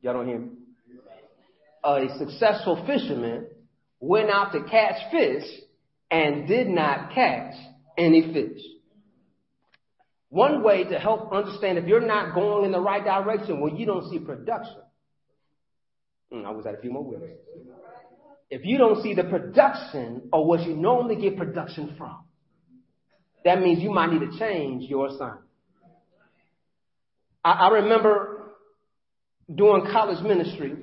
Y'all 0.00 0.14
don't 0.14 0.26
hear 0.26 0.40
me? 0.40 0.48
A 1.84 2.08
successful 2.18 2.84
fisherman 2.84 3.46
went 4.00 4.28
out 4.28 4.50
to 4.52 4.64
catch 4.64 5.08
fish 5.12 5.44
and 6.10 6.48
did 6.48 6.66
not 6.66 7.14
catch 7.14 7.54
any 7.96 8.32
fish. 8.32 8.60
One 10.28 10.64
way 10.64 10.82
to 10.82 10.98
help 10.98 11.32
understand 11.32 11.78
if 11.78 11.86
you're 11.86 12.04
not 12.04 12.34
going 12.34 12.64
in 12.64 12.72
the 12.72 12.80
right 12.80 13.04
direction 13.04 13.60
when 13.60 13.76
you 13.76 13.86
don't 13.86 14.10
see 14.10 14.18
production. 14.18 14.82
Hmm, 16.32 16.44
I 16.44 16.50
was 16.50 16.66
at 16.66 16.74
a 16.74 16.78
few 16.78 16.90
more 16.90 17.04
witnesses 17.04 17.38
if 18.50 18.64
you 18.64 18.78
don't 18.78 19.02
see 19.02 19.14
the 19.14 19.24
production 19.24 20.28
or 20.32 20.46
what 20.46 20.60
you 20.66 20.76
normally 20.76 21.16
get 21.16 21.36
production 21.36 21.94
from, 21.98 22.16
that 23.44 23.60
means 23.60 23.82
you 23.82 23.90
might 23.90 24.12
need 24.12 24.30
to 24.30 24.38
change 24.38 24.88
your 24.88 25.08
assignment. 25.08 25.42
I, 27.44 27.52
I 27.52 27.68
remember 27.68 28.52
doing 29.52 29.86
college 29.92 30.22
ministry, 30.22 30.74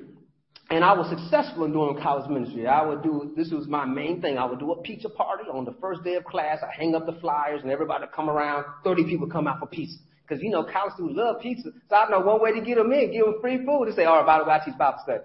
and 0.70 0.82
I 0.82 0.94
was 0.94 1.10
successful 1.10 1.64
in 1.64 1.72
doing 1.72 1.98
college 2.02 2.28
ministry. 2.30 2.66
I 2.66 2.84
would 2.84 3.02
do 3.02 3.32
this 3.36 3.50
was 3.50 3.66
my 3.66 3.84
main 3.84 4.22
thing. 4.22 4.38
I 4.38 4.46
would 4.46 4.58
do 4.58 4.72
a 4.72 4.80
pizza 4.82 5.10
party 5.10 5.44
on 5.52 5.64
the 5.64 5.74
first 5.80 6.02
day 6.04 6.14
of 6.14 6.24
class. 6.24 6.58
I 6.62 6.74
hang 6.74 6.94
up 6.94 7.04
the 7.06 7.20
flyers, 7.20 7.60
and 7.62 7.70
everybody 7.70 8.06
come 8.14 8.30
around. 8.30 8.64
Thirty 8.82 9.04
people 9.04 9.28
come 9.28 9.46
out 9.46 9.60
for 9.60 9.66
pizza. 9.66 9.98
Because 10.26 10.42
you 10.42 10.50
know 10.50 10.64
college 10.64 10.94
students 10.94 11.18
love 11.18 11.40
pizza, 11.42 11.70
so 11.90 11.96
I 11.96 12.10
know 12.10 12.20
one 12.20 12.40
way 12.40 12.52
to 12.52 12.64
get 12.64 12.76
them 12.76 12.92
in, 12.92 13.12
give 13.12 13.26
them 13.26 13.36
free 13.40 13.64
food. 13.64 13.88
They 13.88 13.92
say, 13.92 14.04
"All 14.04 14.16
right, 14.16 14.26
by 14.26 14.38
the 14.38 14.44
way, 14.44 14.54
I 14.54 14.64
teach 14.64 14.78
Bible 14.78 14.98
study." 15.02 15.22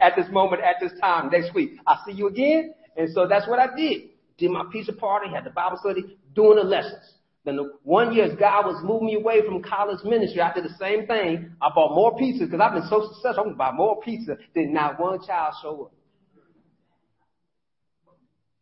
at 0.00 0.14
this 0.16 0.26
moment, 0.30 0.62
at 0.62 0.76
this 0.80 0.92
time, 1.00 1.30
next 1.30 1.54
week. 1.54 1.78
I'll 1.86 2.02
see 2.06 2.12
you 2.12 2.28
again. 2.28 2.74
And 2.96 3.10
so 3.14 3.26
that's 3.26 3.48
what 3.48 3.58
I 3.58 3.74
did. 3.74 4.10
Did 4.36 4.50
my 4.50 4.64
pizza 4.70 4.92
party, 4.92 5.30
had 5.30 5.44
the 5.44 5.50
Bible 5.50 5.78
study, 5.80 6.18
doing 6.34 6.56
the 6.56 6.64
lessons. 6.64 7.14
Then 7.44 7.56
the 7.56 7.72
one 7.82 8.12
year 8.12 8.28
God 8.38 8.66
was 8.66 8.82
moving 8.84 9.06
me 9.06 9.14
away 9.14 9.40
from 9.46 9.62
college 9.62 10.04
ministry, 10.04 10.40
I 10.40 10.52
did 10.52 10.64
the 10.64 10.76
same 10.78 11.06
thing. 11.06 11.52
I 11.62 11.70
bought 11.74 11.94
more 11.94 12.16
pizza 12.18 12.44
because 12.44 12.60
I've 12.60 12.74
been 12.74 12.88
so 12.90 13.08
successful. 13.12 13.44
I'm 13.44 13.50
to 13.50 13.56
buy 13.56 13.72
more 13.72 14.00
pizza 14.02 14.36
than 14.54 14.74
not 14.74 15.00
one 15.00 15.24
child 15.26 15.54
show 15.62 15.84
up. 15.84 15.92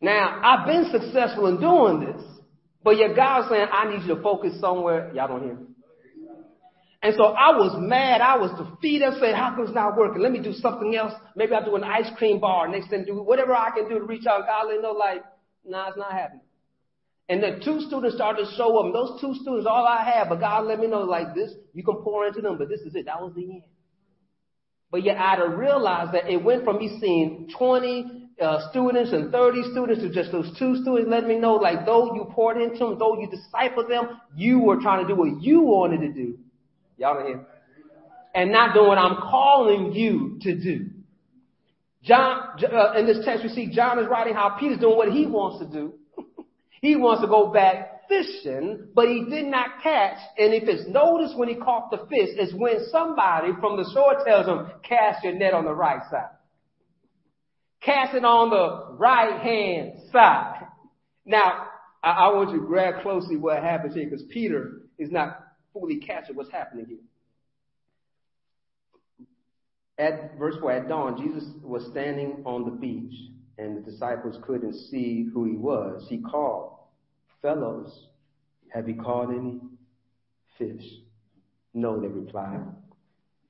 Now, 0.00 0.40
I've 0.42 0.66
been 0.66 0.90
successful 0.92 1.46
in 1.46 1.60
doing 1.60 2.00
this, 2.00 2.22
but 2.86 2.98
yet 2.98 3.16
God's 3.16 3.48
saying, 3.50 3.66
I 3.72 3.90
need 3.90 4.06
you 4.06 4.14
to 4.14 4.22
focus 4.22 4.60
somewhere. 4.60 5.10
Y'all 5.12 5.26
don't 5.26 5.42
hear 5.42 5.54
me. 5.54 5.66
And 7.02 7.16
so 7.16 7.24
I 7.24 7.50
was 7.58 7.74
mad. 7.80 8.20
I 8.20 8.36
was 8.36 8.52
defeated. 8.56 9.08
I 9.08 9.18
said, 9.18 9.34
how 9.34 9.56
come 9.56 9.64
it's 9.64 9.74
not 9.74 9.96
working? 9.96 10.22
Let 10.22 10.30
me 10.30 10.38
do 10.38 10.52
something 10.52 10.94
else. 10.94 11.12
Maybe 11.34 11.52
I'll 11.52 11.64
do 11.64 11.74
an 11.74 11.82
ice 11.82 12.08
cream 12.16 12.38
bar. 12.38 12.68
Next 12.68 12.88
thing, 12.88 13.04
do 13.04 13.20
whatever 13.20 13.56
I 13.56 13.70
can 13.74 13.88
do 13.88 13.98
to 13.98 14.04
reach 14.04 14.24
out. 14.26 14.46
God 14.46 14.68
let 14.68 14.80
know, 14.80 14.92
like, 14.92 15.24
nah, 15.66 15.88
it's 15.88 15.98
not 15.98 16.12
happening. 16.12 16.42
And 17.28 17.42
the 17.42 17.60
two 17.64 17.80
students 17.80 18.14
started 18.14 18.44
to 18.44 18.52
show 18.56 18.78
up. 18.78 18.84
And 18.84 18.94
those 18.94 19.20
two 19.20 19.34
students, 19.34 19.66
all 19.68 19.84
I 19.84 20.04
had, 20.04 20.28
but 20.28 20.38
God 20.38 20.66
let 20.66 20.78
me 20.78 20.86
know, 20.86 21.00
like 21.00 21.34
this, 21.34 21.50
you 21.74 21.82
can 21.82 21.96
pour 22.04 22.24
into 22.24 22.40
them, 22.40 22.56
but 22.56 22.68
this 22.68 22.82
is 22.82 22.94
it. 22.94 23.06
That 23.06 23.20
was 23.20 23.32
the 23.34 23.42
end. 23.42 23.62
But 24.92 25.02
yet 25.02 25.16
I'd 25.18 25.40
have 25.40 25.58
realized 25.58 26.12
that 26.12 26.30
it 26.30 26.40
went 26.40 26.62
from 26.62 26.78
me 26.78 26.98
seeing 27.00 27.48
20 27.58 28.25
uh, 28.40 28.70
students 28.70 29.12
and 29.12 29.32
30 29.32 29.62
students 29.72 30.02
to 30.02 30.10
just 30.10 30.30
those 30.30 30.50
two 30.58 30.76
students 30.82 31.10
let 31.10 31.26
me 31.26 31.38
know, 31.38 31.54
like, 31.54 31.86
though 31.86 32.14
you 32.14 32.26
poured 32.32 32.60
into 32.60 32.78
them, 32.78 32.98
though 32.98 33.18
you 33.18 33.28
discipled 33.28 33.88
them, 33.88 34.20
you 34.34 34.58
were 34.58 34.80
trying 34.80 35.06
to 35.06 35.08
do 35.08 35.18
what 35.18 35.40
you 35.40 35.60
wanted 35.60 36.00
to 36.00 36.12
do. 36.12 36.38
Y'all 36.98 37.14
don't 37.14 37.26
hear? 37.26 37.46
And 38.34 38.52
not 38.52 38.74
doing 38.74 38.88
what 38.88 38.98
I'm 38.98 39.16
calling 39.16 39.92
you 39.92 40.38
to 40.42 40.54
do. 40.54 40.90
John, 42.02 42.62
uh, 42.62 42.92
in 42.98 43.06
this 43.06 43.24
text, 43.24 43.42
we 43.42 43.48
see 43.48 43.74
John 43.74 43.98
is 43.98 44.06
writing 44.08 44.34
how 44.34 44.56
Peter's 44.60 44.78
doing 44.78 44.96
what 44.96 45.10
he 45.10 45.26
wants 45.26 45.64
to 45.64 45.70
do. 45.72 45.94
he 46.82 46.94
wants 46.94 47.22
to 47.22 47.28
go 47.28 47.50
back 47.52 47.96
fishing, 48.08 48.88
but 48.94 49.08
he 49.08 49.24
did 49.28 49.46
not 49.46 49.82
catch 49.82 50.18
And 50.38 50.54
if 50.54 50.68
it's 50.68 50.88
Notice 50.88 51.32
when 51.34 51.48
he 51.48 51.56
caught 51.56 51.90
the 51.90 52.06
fish 52.08 52.28
is 52.38 52.54
when 52.54 52.86
somebody 52.90 53.48
from 53.60 53.76
the 53.76 53.90
shore 53.92 54.22
tells 54.24 54.46
him, 54.46 54.70
cast 54.82 55.24
your 55.24 55.34
net 55.34 55.54
on 55.54 55.64
the 55.64 55.74
right 55.74 56.00
side. 56.10 56.35
Cast 57.82 58.14
it 58.14 58.24
on 58.24 58.50
the 58.50 58.96
right 58.96 59.40
hand 59.40 60.10
side. 60.12 60.66
Now, 61.24 61.66
I, 62.02 62.10
I 62.10 62.34
want 62.34 62.50
you 62.50 62.60
to 62.60 62.66
grab 62.66 63.02
closely 63.02 63.36
what 63.36 63.62
happens 63.62 63.94
here 63.94 64.08
because 64.08 64.24
Peter 64.30 64.82
is 64.98 65.10
not 65.10 65.46
fully 65.72 65.98
capture 66.00 66.32
what's 66.32 66.50
happening 66.50 66.86
here. 66.88 66.98
At 69.98 70.38
verse 70.38 70.56
4, 70.60 70.72
at 70.72 70.88
dawn, 70.88 71.16
Jesus 71.22 71.44
was 71.62 71.86
standing 71.90 72.42
on 72.44 72.64
the 72.64 72.70
beach, 72.70 73.14
and 73.56 73.76
the 73.76 73.90
disciples 73.90 74.36
couldn't 74.46 74.74
see 74.90 75.26
who 75.32 75.44
he 75.44 75.56
was. 75.56 76.04
He 76.08 76.20
called, 76.20 76.74
Fellows, 77.40 78.08
have 78.68 78.88
you 78.88 78.96
caught 78.96 79.30
any 79.30 79.58
fish? 80.58 80.84
No, 81.72 82.00
they 82.00 82.08
replied. 82.08 82.60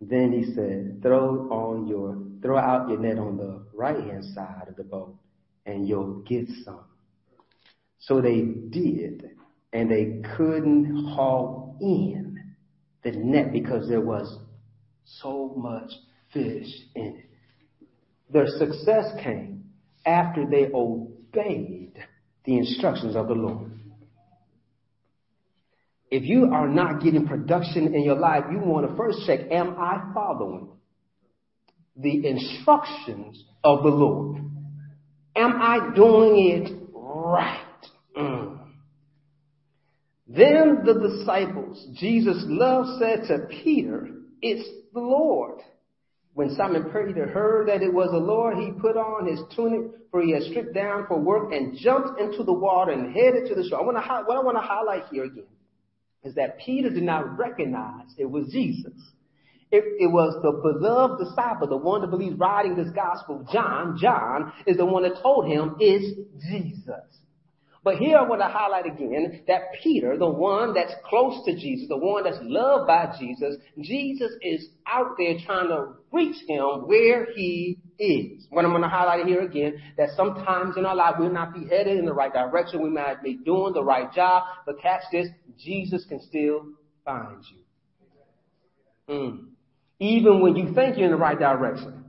Then 0.00 0.32
he 0.32 0.54
said, 0.54 1.00
Throw 1.02 1.48
on 1.50 1.88
your 1.88 2.25
throw 2.42 2.59
out 2.59 2.88
your 2.88 2.99
net 2.99 3.18
on 3.18 3.37
the 3.37 3.64
right 3.75 3.99
hand 3.99 4.25
side 4.35 4.66
of 4.68 4.77
the 4.77 4.85
boat, 4.85 5.16
and 5.64 5.88
you'll 5.88 6.22
get 6.22 6.46
some. 6.64 6.85
So 7.99 8.20
they 8.20 8.40
did, 8.40 9.31
and 9.72 9.90
they 9.90 10.22
couldn't 10.37 11.12
haul 11.14 11.77
in 11.81 12.55
the 13.03 13.12
net 13.12 13.53
because 13.53 13.88
there 13.88 14.01
was 14.01 14.38
so 15.05 15.55
much 15.57 15.90
fish 16.33 16.68
in 16.94 17.18
it. 17.18 17.31
Their 18.31 18.46
success 18.46 19.12
came 19.22 19.64
after 20.05 20.44
they 20.46 20.70
obeyed 20.72 21.94
the 22.44 22.57
instructions 22.59 23.16
of 23.16 23.29
the 23.29 23.35
Lord. 23.35 23.72
If 26.11 26.22
you 26.25 26.51
are 26.53 26.68
not 26.68 27.03
getting 27.03 27.27
production 27.27 27.94
in 27.94 28.03
your 28.03 28.16
life, 28.16 28.44
you 28.51 28.59
want 28.59 28.88
to 28.88 28.96
first 28.96 29.27
check, 29.27 29.40
am 29.51 29.75
I 29.79 30.12
following? 30.14 30.68
The 31.96 32.26
instructions 32.26 33.42
of 33.64 33.82
the 33.82 33.88
Lord? 33.88 34.38
Am 35.35 35.61
I 35.61 35.94
doing 35.94 36.50
it 36.50 36.72
right? 36.92 37.62
Mm. 38.16 38.59
Then 40.28 40.82
the 40.85 41.09
disciples, 41.09 41.87
Jesus' 41.94 42.44
love 42.46 42.98
said 42.98 43.28
to 43.28 43.46
Peter, 43.62 44.09
It's 44.42 44.68
the 44.92 45.00
Lord. 45.00 45.61
When 46.35 46.54
Simon 46.54 46.85
Peter 46.85 47.26
heard 47.26 47.68
that 47.68 47.82
it 47.82 47.92
was 47.92 48.11
the 48.11 48.18
Lord, 48.18 48.59
he 48.59 48.70
put 48.72 48.96
on 48.96 49.26
his 49.26 49.40
tunic, 49.54 49.90
for 50.11 50.20
he 50.20 50.32
had 50.32 50.42
stripped 50.42 50.74
down 50.74 51.06
for 51.06 51.18
work, 51.18 51.52
and 51.52 51.78
jumped 51.78 52.20
into 52.20 52.42
the 52.42 52.52
water 52.52 52.92
and 52.92 53.14
headed 53.14 53.48
to 53.48 53.54
the 53.54 53.66
shore. 53.66 53.80
I 53.80 53.82
want 53.82 53.96
to, 53.96 54.24
what 54.26 54.37
I 54.37 54.42
want 54.42 54.56
to 54.59 54.62
highlight 54.62 55.04
here 55.11 55.24
again 55.24 55.44
is 56.24 56.35
that 56.35 56.59
Peter 56.59 56.90
did 56.90 57.04
not 57.04 57.38
recognize 57.38 58.09
it 58.18 58.30
was 58.30 58.48
Jesus. 58.52 58.92
It, 59.76 60.04
it, 60.04 60.06
was 60.10 60.40
the 60.42 60.52
beloved 60.52 61.22
disciple, 61.22 61.66
the 61.68 61.76
one 61.76 62.00
that 62.00 62.06
believes 62.08 62.38
writing 62.38 62.76
this 62.76 62.88
gospel, 62.94 63.46
John. 63.52 63.98
John 64.00 64.52
is 64.66 64.78
the 64.78 64.86
one 64.86 65.02
that 65.02 65.20
told 65.22 65.46
him 65.46 65.76
it's 65.78 66.18
Jesus. 66.48 67.04
But 67.84 67.98
here 67.98 68.16
I 68.16 68.22
want 68.22 68.40
to 68.40 68.48
highlight 68.48 68.86
again 68.86 69.42
that 69.46 69.60
Peter, 69.82 70.16
the 70.16 70.28
one 70.28 70.74
that's 70.74 70.92
close 71.04 71.44
to 71.44 71.54
Jesus, 71.54 71.88
the 71.88 71.96
one 71.96 72.24
that's 72.24 72.38
loved 72.42 72.86
by 72.86 73.14
Jesus, 73.16 73.56
Jesus 73.78 74.32
is 74.40 74.66
out 74.86 75.14
there 75.18 75.36
trying 75.44 75.68
to 75.68 75.92
reach 76.10 76.36
him 76.48 76.88
where 76.88 77.28
he 77.36 77.78
is. 77.98 78.46
What 78.50 78.64
I'm 78.64 78.72
going 78.72 78.82
to 78.82 78.88
highlight 78.88 79.26
here 79.26 79.42
again, 79.42 79.80
that 79.98 80.08
sometimes 80.16 80.76
in 80.76 80.86
our 80.86 80.96
life 80.96 81.14
we'll 81.18 81.30
not 81.30 81.54
be 81.54 81.68
headed 81.68 81.98
in 81.98 82.06
the 82.06 82.14
right 82.14 82.32
direction. 82.32 82.82
We 82.82 82.90
might 82.90 83.22
be 83.22 83.38
doing 83.44 83.72
the 83.72 83.84
right 83.84 84.12
job, 84.12 84.44
but 84.64 84.80
catch 84.80 85.02
this, 85.12 85.28
Jesus 85.56 86.04
can 86.08 86.20
still 86.22 86.66
find 87.04 87.44
you. 87.52 89.14
Mm. 89.14 89.55
Even 89.98 90.40
when 90.40 90.56
you 90.56 90.74
think 90.74 90.96
you're 90.96 91.06
in 91.06 91.12
the 91.12 91.16
right 91.16 91.38
direction, 91.38 92.04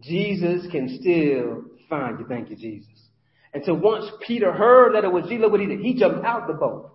Jesus 0.00 0.70
can 0.70 0.98
still 1.00 1.64
find 1.88 2.18
you. 2.18 2.26
Thank 2.28 2.50
you, 2.50 2.56
Jesus. 2.56 2.88
And 3.52 3.62
so 3.64 3.72
once 3.72 4.04
Peter 4.26 4.52
heard 4.52 4.94
that 4.94 5.04
it 5.04 5.12
was 5.12 5.24
Jesus, 5.28 5.46
what 5.48 5.60
he 5.60 5.66
did? 5.66 5.80
He 5.80 5.94
jumped 5.94 6.24
out 6.24 6.46
the 6.46 6.54
boat. 6.54 6.90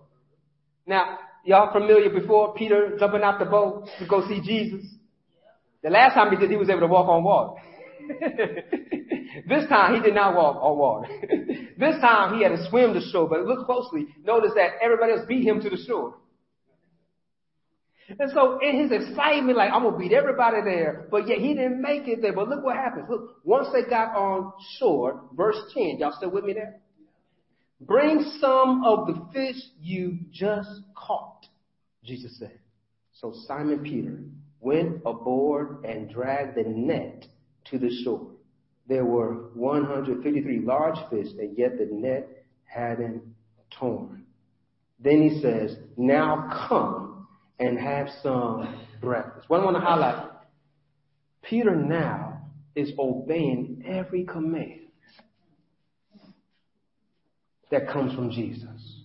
Now, 0.86 1.18
y'all 1.44 1.72
familiar 1.72 2.10
before 2.10 2.54
Peter 2.54 2.96
jumping 2.98 3.22
out 3.22 3.38
the 3.38 3.46
boat 3.46 3.88
to 3.98 4.06
go 4.06 4.26
see 4.28 4.40
Jesus? 4.40 4.84
The 5.82 5.90
last 5.90 6.14
time 6.14 6.30
he 6.30 6.36
did, 6.36 6.50
he 6.50 6.56
was 6.56 6.68
able 6.68 6.80
to 6.80 6.86
walk 6.86 7.08
on 7.08 7.24
water. 7.24 7.60
this 9.48 9.68
time 9.68 9.94
he 9.94 10.00
did 10.00 10.14
not 10.14 10.34
walk 10.36 10.56
on 10.56 10.76
water. 10.76 11.08
this 11.78 12.00
time 12.00 12.36
he 12.36 12.42
had 12.42 12.50
to 12.50 12.68
swim 12.68 12.92
to 12.92 13.00
shore, 13.10 13.28
but 13.28 13.46
look 13.46 13.64
closely. 13.66 14.08
Notice 14.24 14.52
that 14.56 14.72
everybody 14.82 15.12
else 15.12 15.22
beat 15.26 15.46
him 15.46 15.60
to 15.62 15.70
the 15.70 15.78
shore. 15.86 16.16
And 18.18 18.30
so 18.32 18.58
in 18.60 18.80
his 18.80 18.90
excitement, 18.90 19.56
like, 19.56 19.70
I'm 19.72 19.82
going 19.82 19.94
to 19.94 19.98
beat 19.98 20.12
everybody 20.12 20.62
there, 20.64 21.06
but 21.10 21.28
yet 21.28 21.38
he 21.38 21.54
didn't 21.54 21.80
make 21.80 22.08
it 22.08 22.20
there. 22.20 22.32
But 22.32 22.48
look 22.48 22.64
what 22.64 22.76
happens. 22.76 23.06
Look, 23.08 23.36
once 23.44 23.68
they 23.72 23.88
got 23.88 24.16
on 24.16 24.52
shore, 24.78 25.22
verse 25.34 25.58
10, 25.74 25.98
y'all 25.98 26.14
still 26.16 26.30
with 26.30 26.44
me 26.44 26.54
there? 26.54 26.80
Bring 27.80 28.22
some 28.40 28.84
of 28.84 29.06
the 29.06 29.26
fish 29.32 29.56
you 29.80 30.18
just 30.32 30.68
caught, 30.94 31.46
Jesus 32.04 32.38
said. 32.38 32.58
So 33.12 33.32
Simon 33.46 33.80
Peter 33.80 34.18
went 34.60 35.00
aboard 35.06 35.84
and 35.84 36.10
dragged 36.10 36.56
the 36.56 36.68
net 36.68 37.26
to 37.70 37.78
the 37.78 37.90
shore. 38.04 38.26
There 38.86 39.04
were 39.04 39.50
153 39.54 40.60
large 40.60 40.98
fish, 41.10 41.28
and 41.38 41.56
yet 41.56 41.78
the 41.78 41.88
net 41.90 42.44
hadn't 42.64 43.22
torn. 43.78 44.24
Then 44.98 45.22
he 45.22 45.40
says, 45.40 45.76
Now 45.96 46.66
come 46.68 47.09
and 47.60 47.78
have 47.78 48.08
some 48.22 48.86
breakfast. 49.00 49.48
What 49.48 49.60
I 49.60 49.64
want 49.64 49.76
to 49.76 49.82
highlight, 49.82 50.30
Peter 51.42 51.76
now 51.76 52.40
is 52.74 52.90
obeying 52.98 53.84
every 53.86 54.24
command 54.24 54.80
that 57.70 57.88
comes 57.88 58.14
from 58.14 58.30
Jesus. 58.30 58.96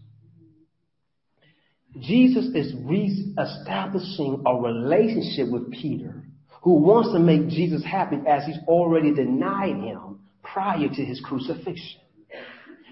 Jesus 1.99 2.47
is 2.55 2.73
re-establishing 2.83 4.43
a 4.45 4.55
relationship 4.55 5.51
with 5.51 5.71
Peter 5.71 6.23
who 6.61 6.75
wants 6.75 7.11
to 7.13 7.19
make 7.19 7.47
Jesus 7.49 7.83
happy 7.85 8.17
as 8.27 8.45
he's 8.45 8.57
already 8.67 9.13
denied 9.13 9.75
him 9.75 10.19
prior 10.43 10.87
to 10.87 11.05
his 11.05 11.21
crucifixion. 11.23 12.01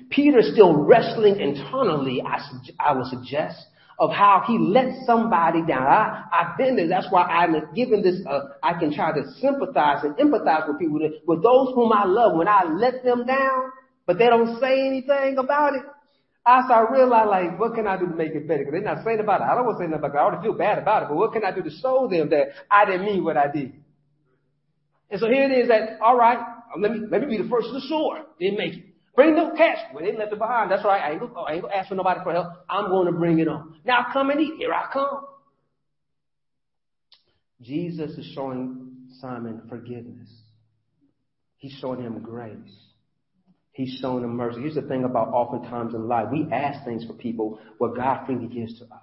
Peter's 0.09 0.51
still 0.53 0.75
wrestling 0.75 1.39
internally, 1.39 2.21
I, 2.21 2.39
I 2.79 2.93
would 2.93 3.07
suggest, 3.07 3.57
of 3.99 4.11
how 4.11 4.43
he 4.47 4.57
let 4.57 5.05
somebody 5.05 5.61
down. 5.65 5.83
I, 5.83 6.23
I've 6.31 6.57
been 6.57 6.75
there. 6.75 6.87
That's 6.87 7.07
why 7.09 7.23
I'm 7.23 7.73
given 7.73 8.01
this, 8.01 8.21
uh, 8.27 8.49
I 8.61 8.79
can 8.79 8.93
try 8.93 9.11
to 9.13 9.31
sympathize 9.39 10.03
and 10.03 10.15
empathize 10.15 10.67
with 10.67 10.79
people, 10.79 10.99
with 11.25 11.43
those 11.43 11.73
whom 11.75 11.91
I 11.93 12.05
love. 12.05 12.37
When 12.37 12.47
I 12.47 12.63
let 12.65 13.03
them 13.03 13.25
down, 13.25 13.71
but 14.05 14.17
they 14.17 14.27
don't 14.27 14.59
say 14.59 14.87
anything 14.87 15.37
about 15.37 15.75
it, 15.75 15.83
I 16.45 16.65
start 16.65 16.91
realize 16.91 17.27
like, 17.29 17.59
what 17.59 17.73
can 17.73 17.87
I 17.87 17.97
do 17.97 18.07
to 18.07 18.15
make 18.15 18.31
it 18.33 18.47
better? 18.47 18.65
Because 18.65 18.73
they're 18.73 18.95
not 18.95 19.05
saying 19.05 19.19
about 19.19 19.41
it. 19.41 19.45
I 19.45 19.55
don't 19.55 19.65
want 19.65 19.77
to 19.79 19.85
say 19.85 19.89
nothing 19.89 20.03
about 20.03 20.15
it. 20.15 20.19
I 20.19 20.23
already 20.23 20.43
feel 20.43 20.57
bad 20.57 20.77
about 20.77 21.03
it, 21.03 21.09
but 21.09 21.15
what 21.15 21.31
can 21.31 21.45
I 21.45 21.55
do 21.55 21.63
to 21.63 21.69
show 21.81 22.09
them 22.11 22.29
that 22.31 22.47
I 22.69 22.85
didn't 22.85 23.05
mean 23.05 23.23
what 23.23 23.37
I 23.37 23.49
did? 23.49 23.71
And 25.09 25.19
so 25.21 25.27
here 25.27 25.49
it 25.49 25.57
is 25.57 25.67
that, 25.69 26.01
all 26.01 26.17
right, 26.17 26.39
let 26.77 26.91
me, 26.91 26.99
let 27.09 27.21
me 27.21 27.37
be 27.37 27.41
the 27.41 27.47
first 27.47 27.69
to 27.71 27.79
shore. 27.87 28.25
Didn't 28.39 28.57
make 28.57 28.73
it. 28.73 28.83
Bring 29.15 29.35
no 29.35 29.51
cash. 29.55 29.77
Well, 29.93 30.03
they 30.03 30.17
left 30.17 30.33
it 30.33 30.39
behind. 30.39 30.71
That's 30.71 30.83
right. 30.83 31.01
I 31.01 31.11
ain't 31.11 31.19
gonna, 31.19 31.67
ask 31.73 31.89
for 31.89 31.95
nobody 31.95 32.21
for 32.23 32.33
help. 32.33 32.47
I'm 32.69 32.89
going 32.89 33.05
to 33.05 33.11
bring 33.11 33.39
it 33.39 33.47
on. 33.47 33.75
Now 33.85 34.07
come 34.11 34.31
and 34.31 34.41
eat. 34.41 34.53
Here 34.57 34.73
I 34.73 34.91
come. 34.91 35.25
Jesus 37.61 38.11
is 38.17 38.25
showing 38.33 39.07
Simon 39.21 39.61
forgiveness. 39.69 40.29
He's 41.57 41.73
showing 41.79 42.01
him 42.01 42.19
grace. 42.21 42.57
He's 43.71 43.97
showing 44.01 44.23
him 44.23 44.35
mercy. 44.35 44.61
Here's 44.61 44.75
the 44.75 44.81
thing 44.81 45.03
about 45.03 45.29
oftentimes 45.29 45.93
in 45.93 46.07
life. 46.07 46.27
We 46.31 46.47
ask 46.51 46.83
things 46.83 47.05
for 47.05 47.13
people 47.13 47.59
what 47.77 47.95
God 47.95 48.25
freely 48.25 48.47
gives 48.47 48.77
to 48.79 48.85
us. 48.85 49.01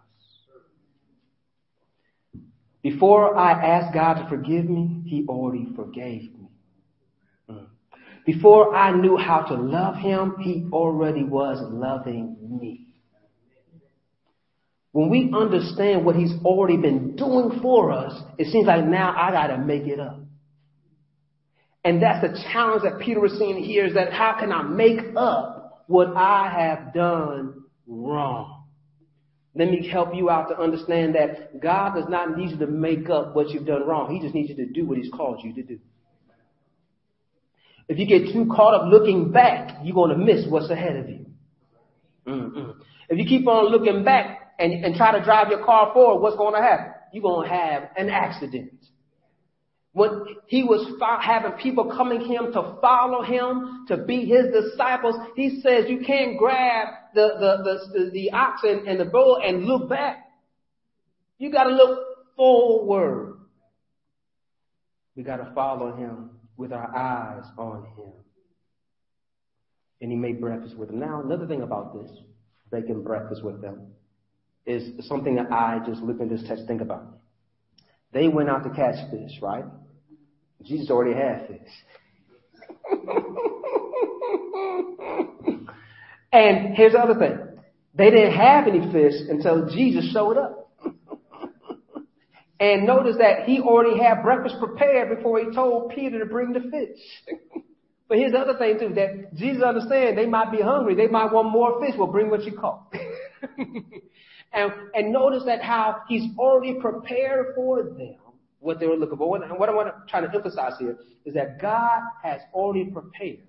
Before 2.83 3.37
I 3.37 3.53
asked 3.53 3.95
God 3.95 4.15
to 4.15 4.29
forgive 4.29 4.69
me, 4.69 5.03
He 5.07 5.27
already 5.29 5.69
forgave 5.77 6.35
me. 6.35 6.40
Before 8.27 8.75
I 8.75 8.93
knew 8.93 9.17
how 9.17 9.43
to 9.43 9.55
love 9.55 9.97
him, 9.97 10.37
he 10.41 10.69
already 10.73 11.25
was 11.25 11.59
loving 11.61 12.37
me. 12.61 12.87
When 14.93 15.09
we 15.09 15.31
understand 15.33 16.05
what 16.05 16.17
he's 16.17 16.33
already 16.45 16.77
been 16.77 17.17
doing 17.17 17.61
for 17.63 17.93
us, 17.93 18.21
it 18.39 18.51
seems 18.51 18.67
like 18.67 18.85
now 18.85 19.15
I 19.17 19.31
gotta 19.31 19.59
make 19.59 19.85
it 19.85 20.01
up. 20.01 20.21
And 21.85 22.03
that's 22.03 22.21
the 22.21 22.39
challenge 22.53 22.83
that 22.83 22.99
Peter 22.99 23.21
was 23.21 23.33
seeing 23.39 23.63
here 23.63 23.87
is 23.87 23.95
that 23.95 24.13
how 24.13 24.37
can 24.39 24.53
I 24.53 24.63
make 24.63 25.01
up 25.17 25.85
what 25.87 26.09
I 26.15 26.51
have 26.51 26.93
done 26.93 27.65
wrong? 27.87 28.65
Let 29.55 29.71
me 29.71 29.89
help 29.89 30.15
you 30.15 30.31
out 30.31 30.49
to 30.49 30.59
understand 30.59 31.15
that 31.15 31.61
God 31.61 31.95
does 31.95 32.09
not 32.09 32.37
need 32.37 32.51
you 32.51 32.59
to 32.59 32.67
make 32.67 33.09
up 33.09 33.35
what 33.35 33.49
you've 33.49 33.67
done 33.67 33.87
wrong. 33.87 34.15
He 34.15 34.21
just 34.21 34.35
needs 34.35 34.51
you 34.51 34.57
to 34.57 34.67
do 34.67 34.87
what 34.87 34.99
he's 34.99 35.11
called 35.11 35.41
you 35.43 35.55
to 35.55 35.63
do. 35.63 35.79
If 37.91 37.99
you 37.99 38.07
get 38.07 38.33
too 38.33 38.47
caught 38.47 38.73
up 38.73 38.87
looking 38.87 39.33
back, 39.33 39.79
you're 39.83 39.97
going 39.97 40.17
to 40.17 40.17
miss 40.17 40.47
what's 40.49 40.71
ahead 40.71 40.95
of 40.95 41.09
you. 41.09 41.27
Mm-mm. 42.25 42.77
If 43.09 43.19
you 43.19 43.25
keep 43.25 43.49
on 43.49 43.73
looking 43.73 44.05
back 44.05 44.53
and, 44.61 44.85
and 44.85 44.95
try 44.95 45.19
to 45.19 45.25
drive 45.25 45.49
your 45.49 45.65
car 45.65 45.93
forward, 45.93 46.23
what's 46.23 46.37
going 46.37 46.55
to 46.55 46.61
happen? 46.61 46.93
You're 47.13 47.25
going 47.25 47.49
to 47.49 47.53
have 47.53 47.89
an 47.97 48.09
accident. 48.09 48.75
When 49.93 50.25
he 50.47 50.63
was 50.63 50.87
having 51.21 51.51
people 51.61 51.93
coming 51.97 52.21
him 52.21 52.53
to 52.53 52.79
follow 52.81 53.25
him, 53.25 53.87
to 53.89 53.97
be 54.05 54.25
his 54.25 54.47
disciples, 54.53 55.17
he 55.35 55.61
says 55.61 55.87
you 55.89 56.05
can't 56.07 56.39
grab 56.39 56.87
the, 57.13 57.27
the, 57.41 57.99
the, 57.99 58.11
the 58.13 58.31
oxen 58.31 58.85
and 58.87 59.01
the 59.01 59.07
bull 59.07 59.41
and 59.45 59.65
look 59.65 59.89
back. 59.89 60.31
You 61.39 61.51
got 61.51 61.65
to 61.65 61.71
look 61.71 61.99
forward. 62.37 63.37
We 65.17 65.25
got 65.25 65.39
to 65.39 65.53
follow 65.57 65.97
him 65.97 66.30
with 66.61 66.73
our 66.73 66.95
eyes 66.95 67.45
on 67.57 67.87
him. 67.97 68.13
And 70.03 70.11
he 70.11 70.17
made 70.17 70.43
breakfast 70.43 70.77
with 70.77 70.91
them. 70.91 71.01
Now, 71.01 71.23
another 71.23 71.47
thing 71.47 71.63
about 71.63 71.95
this, 71.95 72.11
making 72.71 73.03
breakfast 73.03 73.43
with 73.43 73.63
them, 73.63 73.87
is 74.67 75.07
something 75.07 75.37
that 75.37 75.51
I 75.51 75.79
just 75.87 76.03
look 76.03 76.21
in 76.21 76.29
this 76.29 76.45
text 76.47 76.67
think 76.69 76.83
about. 76.83 77.19
They 78.13 78.29
went 78.29 78.51
out 78.51 78.65
to 78.65 78.71
catch 78.71 78.97
fish, 79.11 79.41
right? 79.41 79.65
Jesus 80.63 80.91
already 80.91 81.15
had 81.15 81.47
fish. 81.49 81.71
and 86.31 86.75
here's 86.77 86.93
the 86.93 86.99
other 86.99 87.19
thing. 87.19 87.39
They 87.95 88.11
didn't 88.11 88.35
have 88.35 88.69
any 88.69 88.93
fish 88.93 89.15
until 89.31 89.67
Jesus 89.71 90.13
showed 90.13 90.37
up. 90.37 90.60
And 92.61 92.87
notice 92.87 93.17
that 93.19 93.45
he 93.47 93.59
already 93.61 93.99
had 93.99 94.23
breakfast 94.23 94.57
prepared 94.59 95.17
before 95.17 95.41
he 95.41 95.51
told 95.55 95.93
Peter 95.95 96.19
to 96.19 96.27
bring 96.27 96.53
the 96.53 96.61
fish. 96.61 97.33
but 98.09 98.19
here's 98.19 98.33
the 98.33 98.39
other 98.39 98.59
thing 98.59 98.79
too, 98.79 98.95
that 98.95 99.35
Jesus 99.35 99.63
understands 99.63 100.17
they 100.17 100.27
might 100.27 100.53
be 100.53 100.61
hungry. 100.61 100.95
They 100.95 101.09
might 101.09 101.33
want 101.33 101.51
more 101.51 101.81
fish. 101.81 101.95
Well, 101.97 102.09
bring 102.09 102.29
what 102.29 102.45
you 102.45 102.53
caught. 102.53 102.93
and, 104.53 104.73
and 104.95 105.13
notice 105.13 105.45
that 105.47 105.63
how 105.63 106.03
he's 106.07 106.37
already 106.39 106.79
prepared 106.81 107.55
for 107.57 107.83
them 107.83 108.17
what 108.61 108.79
they 108.79 108.87
were 108.87 108.97
looking 108.97 109.17
for. 109.17 109.43
And 109.43 109.59
what 109.59 109.69
I 109.69 109.75
want 109.75 109.89
to 109.89 110.11
try 110.11 110.21
to 110.21 110.33
emphasize 110.33 110.75
here 110.79 110.99
is 111.25 111.35
that 111.35 111.61
God 111.61 112.01
has 112.23 112.41
already 112.53 112.85
prepared 112.91 113.41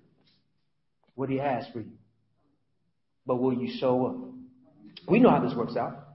what 1.15 1.29
He 1.29 1.37
has 1.37 1.65
for 1.71 1.79
you. 1.79 1.91
But 3.25 3.35
will 3.35 3.53
you 3.53 3.77
show 3.79 4.07
up? 4.07 4.15
We 5.07 5.19
know 5.19 5.29
how 5.29 5.41
this 5.41 5.53
works 5.53 5.75
out. 5.75 6.07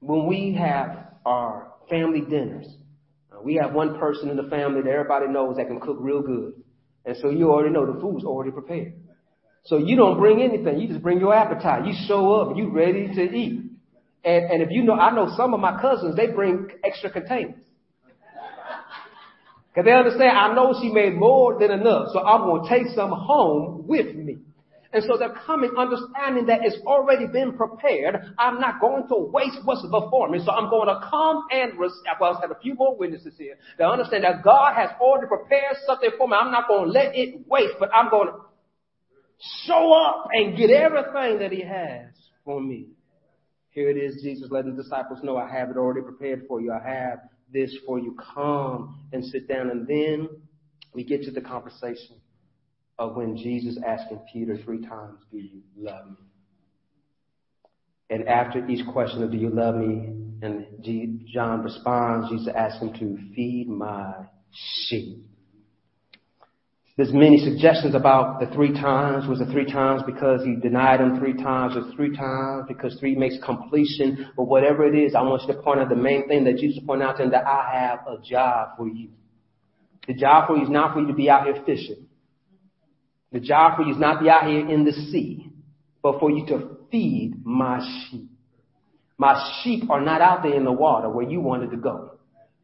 When 0.00 0.26
we 0.26 0.54
have 0.54 1.08
our 1.24 1.72
family 1.88 2.20
dinners, 2.20 2.66
uh, 3.32 3.40
we 3.42 3.54
have 3.54 3.72
one 3.72 3.98
person 3.98 4.28
in 4.30 4.36
the 4.36 4.48
family 4.48 4.82
that 4.82 4.90
everybody 4.90 5.28
knows 5.28 5.56
that 5.56 5.66
can 5.66 5.80
cook 5.80 5.98
real 6.00 6.22
good. 6.22 6.52
And 7.04 7.16
so 7.20 7.30
you 7.30 7.50
already 7.50 7.72
know 7.72 7.86
the 7.90 8.00
food's 8.00 8.24
already 8.24 8.50
prepared. 8.50 8.94
So 9.64 9.78
you 9.78 9.96
don't 9.96 10.18
bring 10.18 10.42
anything. 10.42 10.80
You 10.80 10.88
just 10.88 11.02
bring 11.02 11.18
your 11.18 11.34
appetite. 11.34 11.86
You 11.86 11.94
show 12.06 12.34
up 12.34 12.56
you 12.56 12.70
ready 12.70 13.08
to 13.14 13.22
eat. 13.22 13.62
And, 14.24 14.44
and 14.50 14.62
if 14.62 14.70
you 14.70 14.82
know, 14.82 14.94
I 14.94 15.14
know 15.14 15.32
some 15.36 15.54
of 15.54 15.60
my 15.60 15.80
cousins, 15.80 16.16
they 16.16 16.28
bring 16.28 16.68
extra 16.84 17.10
containers. 17.10 17.54
Cause 19.74 19.84
they 19.84 19.92
understand, 19.92 20.30
I 20.30 20.54
know 20.54 20.74
she 20.80 20.90
made 20.90 21.14
more 21.14 21.58
than 21.60 21.70
enough, 21.70 22.08
so 22.12 22.20
I'm 22.20 22.42
going 22.42 22.62
to 22.62 22.68
take 22.68 22.94
some 22.94 23.10
home 23.10 23.86
with 23.86 24.16
me. 24.16 24.38
And 24.92 25.04
so 25.04 25.16
they're 25.18 25.34
coming 25.46 25.70
understanding 25.76 26.46
that 26.46 26.60
it's 26.62 26.78
already 26.86 27.26
been 27.26 27.56
prepared. 27.56 28.34
I'm 28.38 28.60
not 28.60 28.80
going 28.80 29.08
to 29.08 29.16
waste 29.32 29.58
what's 29.64 29.82
before 29.82 30.28
me. 30.28 30.40
So 30.44 30.52
I'm 30.52 30.70
going 30.70 30.88
to 30.88 31.00
come 31.08 31.44
and 31.50 31.78
receive. 31.78 32.02
Well, 32.20 32.36
I 32.36 32.40
have 32.40 32.50
a 32.50 32.60
few 32.60 32.74
more 32.74 32.96
witnesses 32.96 33.34
here 33.36 33.56
to 33.78 33.84
understand 33.84 34.24
that 34.24 34.42
God 34.42 34.74
has 34.74 34.90
already 35.00 35.26
prepared 35.26 35.76
something 35.86 36.10
for 36.16 36.28
me. 36.28 36.36
I'm 36.40 36.52
not 36.52 36.68
going 36.68 36.86
to 36.86 36.90
let 36.90 37.14
it 37.14 37.46
waste, 37.48 37.74
but 37.78 37.90
I'm 37.94 38.10
going 38.10 38.28
to 38.28 38.34
show 39.66 39.92
up 39.92 40.28
and 40.32 40.56
get 40.56 40.70
everything 40.70 41.40
that 41.40 41.52
he 41.52 41.62
has 41.62 42.12
for 42.44 42.60
me. 42.60 42.88
Here 43.70 43.90
it 43.90 43.98
is, 43.98 44.22
Jesus 44.22 44.48
letting 44.50 44.74
the 44.74 44.82
disciples 44.82 45.18
know, 45.22 45.36
I 45.36 45.50
have 45.50 45.68
it 45.68 45.76
already 45.76 46.00
prepared 46.00 46.44
for 46.48 46.60
you. 46.60 46.72
I 46.72 46.88
have 46.88 47.18
this 47.52 47.76
for 47.84 47.98
you. 47.98 48.16
Come 48.34 48.98
and 49.12 49.24
sit 49.24 49.48
down. 49.48 49.70
And 49.70 49.86
then 49.86 50.28
we 50.94 51.04
get 51.04 51.22
to 51.24 51.30
the 51.30 51.42
conversation 51.42 52.16
of 52.98 53.16
when 53.16 53.36
Jesus 53.36 53.78
asking 53.86 54.20
Peter 54.32 54.56
three 54.64 54.80
times, 54.86 55.20
do 55.30 55.38
you 55.38 55.62
love 55.76 56.06
me? 56.10 56.16
And 58.08 58.28
after 58.28 58.66
each 58.68 58.86
question 58.92 59.22
of 59.22 59.30
do 59.30 59.36
you 59.36 59.50
love 59.50 59.74
me? 59.74 60.12
And 60.42 60.66
John 61.32 61.62
responds, 61.62 62.30
Jesus 62.30 62.48
asks 62.54 62.80
him 62.80 62.92
to 62.94 63.18
feed 63.34 63.68
my 63.68 64.12
sheep. 64.86 65.24
There's 66.96 67.12
many 67.12 67.38
suggestions 67.38 67.94
about 67.94 68.40
the 68.40 68.46
three 68.54 68.72
times. 68.72 69.28
Was 69.28 69.42
it 69.42 69.50
three 69.50 69.70
times 69.70 70.02
because 70.06 70.42
he 70.44 70.56
denied 70.56 71.00
him 71.00 71.18
three 71.18 71.34
times? 71.34 71.76
or 71.76 71.92
three 71.94 72.16
times 72.16 72.64
because 72.68 72.96
three 72.98 73.14
makes 73.14 73.36
completion? 73.44 74.30
But 74.34 74.44
whatever 74.44 74.86
it 74.86 74.98
is, 74.98 75.14
I 75.14 75.20
want 75.20 75.42
you 75.42 75.52
to 75.54 75.60
point 75.60 75.80
out 75.80 75.90
the 75.90 75.96
main 75.96 76.26
thing 76.26 76.44
that 76.44 76.56
Jesus 76.56 76.82
pointed 76.86 77.06
out 77.06 77.18
to 77.18 77.24
him 77.24 77.30
that 77.32 77.46
I 77.46 77.70
have 77.78 77.98
a 78.06 78.16
job 78.22 78.78
for 78.78 78.88
you. 78.88 79.10
The 80.06 80.14
job 80.14 80.46
for 80.46 80.56
you 80.56 80.62
is 80.62 80.70
not 80.70 80.94
for 80.94 81.00
you 81.00 81.08
to 81.08 81.12
be 81.12 81.28
out 81.28 81.44
here 81.44 81.62
fishing. 81.66 82.05
The 83.32 83.40
job 83.40 83.76
for 83.76 83.82
you 83.82 83.94
is 83.94 84.00
not 84.00 84.14
to 84.14 84.24
be 84.24 84.30
out 84.30 84.46
here 84.46 84.68
in 84.68 84.84
the 84.84 84.92
sea, 84.92 85.50
but 86.02 86.20
for 86.20 86.30
you 86.30 86.46
to 86.46 86.76
feed 86.90 87.44
my 87.44 87.80
sheep. 87.80 88.30
My 89.18 89.60
sheep 89.62 89.90
are 89.90 90.00
not 90.00 90.20
out 90.20 90.42
there 90.42 90.54
in 90.54 90.64
the 90.64 90.72
water 90.72 91.08
where 91.08 91.28
you 91.28 91.40
wanted 91.40 91.70
to 91.70 91.76
go. 91.76 92.12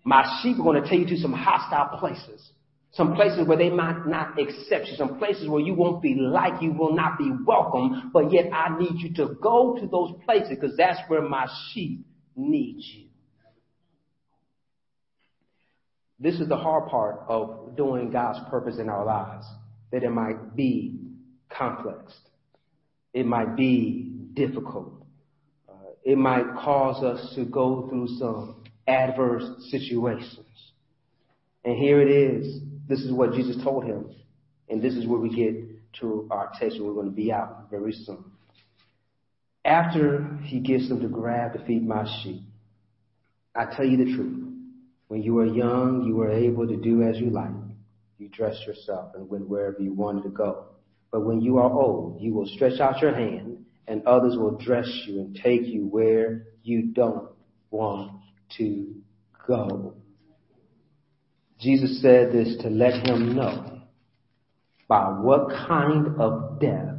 My 0.04 0.40
sheep 0.42 0.58
are 0.58 0.62
going 0.62 0.82
to 0.82 0.88
take 0.88 1.00
you 1.00 1.16
to 1.16 1.22
some 1.22 1.32
hostile 1.32 1.98
places. 1.98 2.50
Some 2.92 3.14
places 3.14 3.48
where 3.48 3.56
they 3.56 3.70
might 3.70 4.06
not 4.06 4.38
accept 4.38 4.88
you. 4.88 4.96
Some 4.96 5.18
places 5.18 5.48
where 5.48 5.62
you 5.62 5.72
won't 5.72 6.02
be 6.02 6.14
like 6.14 6.60
you 6.60 6.72
will 6.72 6.94
not 6.94 7.16
be 7.16 7.30
welcome. 7.46 8.10
But 8.12 8.32
yet 8.32 8.52
I 8.52 8.78
need 8.78 8.96
you 8.96 9.14
to 9.14 9.34
go 9.40 9.78
to 9.80 9.86
those 9.86 10.12
places 10.26 10.50
because 10.50 10.76
that's 10.76 11.00
where 11.08 11.22
my 11.22 11.46
sheep 11.72 12.04
need 12.36 12.76
you. 12.80 13.06
This 16.20 16.38
is 16.38 16.48
the 16.48 16.56
hard 16.56 16.88
part 16.88 17.22
of 17.28 17.76
doing 17.76 18.10
God's 18.10 18.38
purpose 18.50 18.78
in 18.78 18.88
our 18.88 19.04
lives. 19.04 19.46
That 19.93 20.03
it 20.03 20.11
might 20.11 20.57
be 20.57 20.99
complex. 21.49 22.12
It 23.14 23.26
might 23.26 23.57
be 23.57 24.11
difficult. 24.34 25.05
Uh, 25.68 25.93
it 26.03 26.18
might 26.18 26.47
cause 26.59 27.05
us 27.05 27.34
to 27.36 27.45
go 27.45 27.88
through 27.88 28.09
some 28.18 28.64
adverse 28.88 29.45
situations. 29.70 30.47
And 31.64 31.76
here 31.76 32.01
it 32.01 32.11
is 32.11 32.61
this 32.88 33.01
is 33.01 33.12
what 33.12 33.32
Jesus 33.32 33.62
told 33.62 33.84
him. 33.84 34.14
And 34.68 34.82
this 34.82 34.95
is 34.95 35.07
where 35.07 35.18
we 35.18 35.34
get 35.34 35.55
to 36.01 36.26
our 36.30 36.51
text 36.59 36.78
we're 36.80 36.95
going 36.95 37.07
to 37.07 37.12
be 37.12 37.32
out 37.32 37.68
very 37.70 37.93
soon. 37.93 38.24
After 39.64 40.38
he 40.43 40.61
gives 40.61 40.88
them 40.88 41.01
to 41.01 41.09
grab 41.09 41.53
to 41.53 41.64
feed 41.64 41.86
my 41.86 42.05
sheep, 42.22 42.43
I 43.55 43.66
tell 43.66 43.86
you 43.86 43.99
the 43.99 44.12
truth. 44.16 44.49
When 45.09 45.22
you 45.22 45.38
are 45.38 45.47
young, 45.47 46.05
you 46.07 46.20
are 46.22 46.30
able 46.30 46.66
to 46.66 46.76
do 46.76 47.03
as 47.03 47.18
you 47.18 47.30
liked. 47.30 47.53
You 48.22 48.28
dressed 48.28 48.64
yourself 48.68 49.16
and 49.16 49.28
went 49.28 49.48
wherever 49.48 49.78
you 49.80 49.92
wanted 49.92 50.22
to 50.22 50.28
go. 50.28 50.66
But 51.10 51.26
when 51.26 51.40
you 51.40 51.58
are 51.58 51.68
old, 51.68 52.20
you 52.20 52.32
will 52.32 52.46
stretch 52.46 52.78
out 52.78 53.02
your 53.02 53.12
hand 53.12 53.64
and 53.88 54.06
others 54.06 54.36
will 54.36 54.56
dress 54.58 54.88
you 55.08 55.18
and 55.18 55.34
take 55.34 55.62
you 55.64 55.88
where 55.88 56.44
you 56.62 56.92
don't 56.92 57.30
want 57.72 58.12
to 58.58 58.94
go. 59.44 59.94
Jesus 61.58 62.00
said 62.00 62.30
this 62.30 62.58
to 62.62 62.68
let 62.68 63.04
him 63.08 63.34
know 63.34 63.82
by 64.86 65.06
what 65.06 65.48
kind 65.66 66.20
of 66.20 66.60
death 66.60 66.94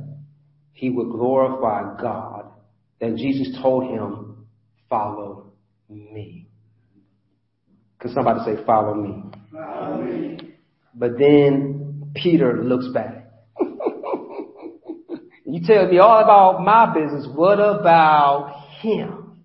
he 0.73 0.89
would 0.89 1.09
glorify 1.09 2.01
God. 2.01 2.51
Then 2.99 3.15
Jesus 3.15 3.57
told 3.61 3.89
him, 3.89 4.45
follow 4.89 5.53
me. 5.87 6.49
Can 8.01 8.13
somebody 8.13 8.41
say, 8.43 8.65
follow 8.65 8.95
me? 8.95 9.23
Follow 9.53 10.01
me. 10.01 10.42
But 10.95 11.17
then 11.17 12.11
Peter 12.15 12.63
looks 12.63 12.87
back. 12.93 13.27
you 15.45 15.61
tell 15.65 15.87
me 15.87 15.97
all 15.97 16.19
about 16.19 16.63
my 16.63 16.93
business. 16.93 17.27
What 17.33 17.59
about 17.59 18.67
him? 18.81 19.41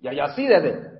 Y'all, 0.00 0.12
y'all 0.12 0.36
see 0.36 0.48
that? 0.48 0.96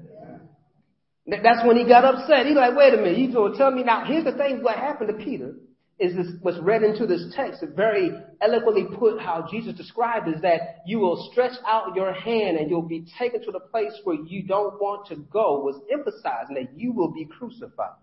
That's 1.26 1.66
when 1.66 1.76
he 1.76 1.84
got 1.86 2.04
upset. 2.04 2.46
He's 2.46 2.56
like, 2.56 2.76
wait 2.76 2.94
a 2.94 2.96
minute, 2.96 3.18
you 3.18 3.32
to 3.32 3.52
tell 3.56 3.70
me 3.70 3.82
now. 3.82 4.04
Here's 4.04 4.24
the 4.24 4.32
thing, 4.32 4.62
what 4.62 4.76
happened 4.76 5.08
to 5.08 5.24
Peter 5.24 5.54
is 5.98 6.14
this, 6.14 6.26
what's 6.42 6.58
read 6.58 6.82
into 6.82 7.06
this 7.06 7.32
text, 7.34 7.64
very 7.74 8.10
eloquently 8.40 8.84
put 8.98 9.20
how 9.20 9.46
Jesus 9.50 9.74
described 9.74 10.28
is 10.28 10.40
that 10.42 10.82
you 10.86 10.98
will 10.98 11.28
stretch 11.32 11.54
out 11.66 11.96
your 11.96 12.12
hand 12.12 12.58
and 12.58 12.70
you'll 12.70 12.82
be 12.82 13.06
taken 13.18 13.42
to 13.44 13.50
the 13.50 13.60
place 13.60 13.92
where 14.04 14.16
you 14.26 14.46
don't 14.46 14.74
want 14.74 15.06
to 15.08 15.16
go 15.16 15.60
was 15.60 15.80
emphasizing 15.90 16.54
that 16.54 16.78
you 16.78 16.92
will 16.92 17.12
be 17.12 17.24
crucified. 17.24 17.96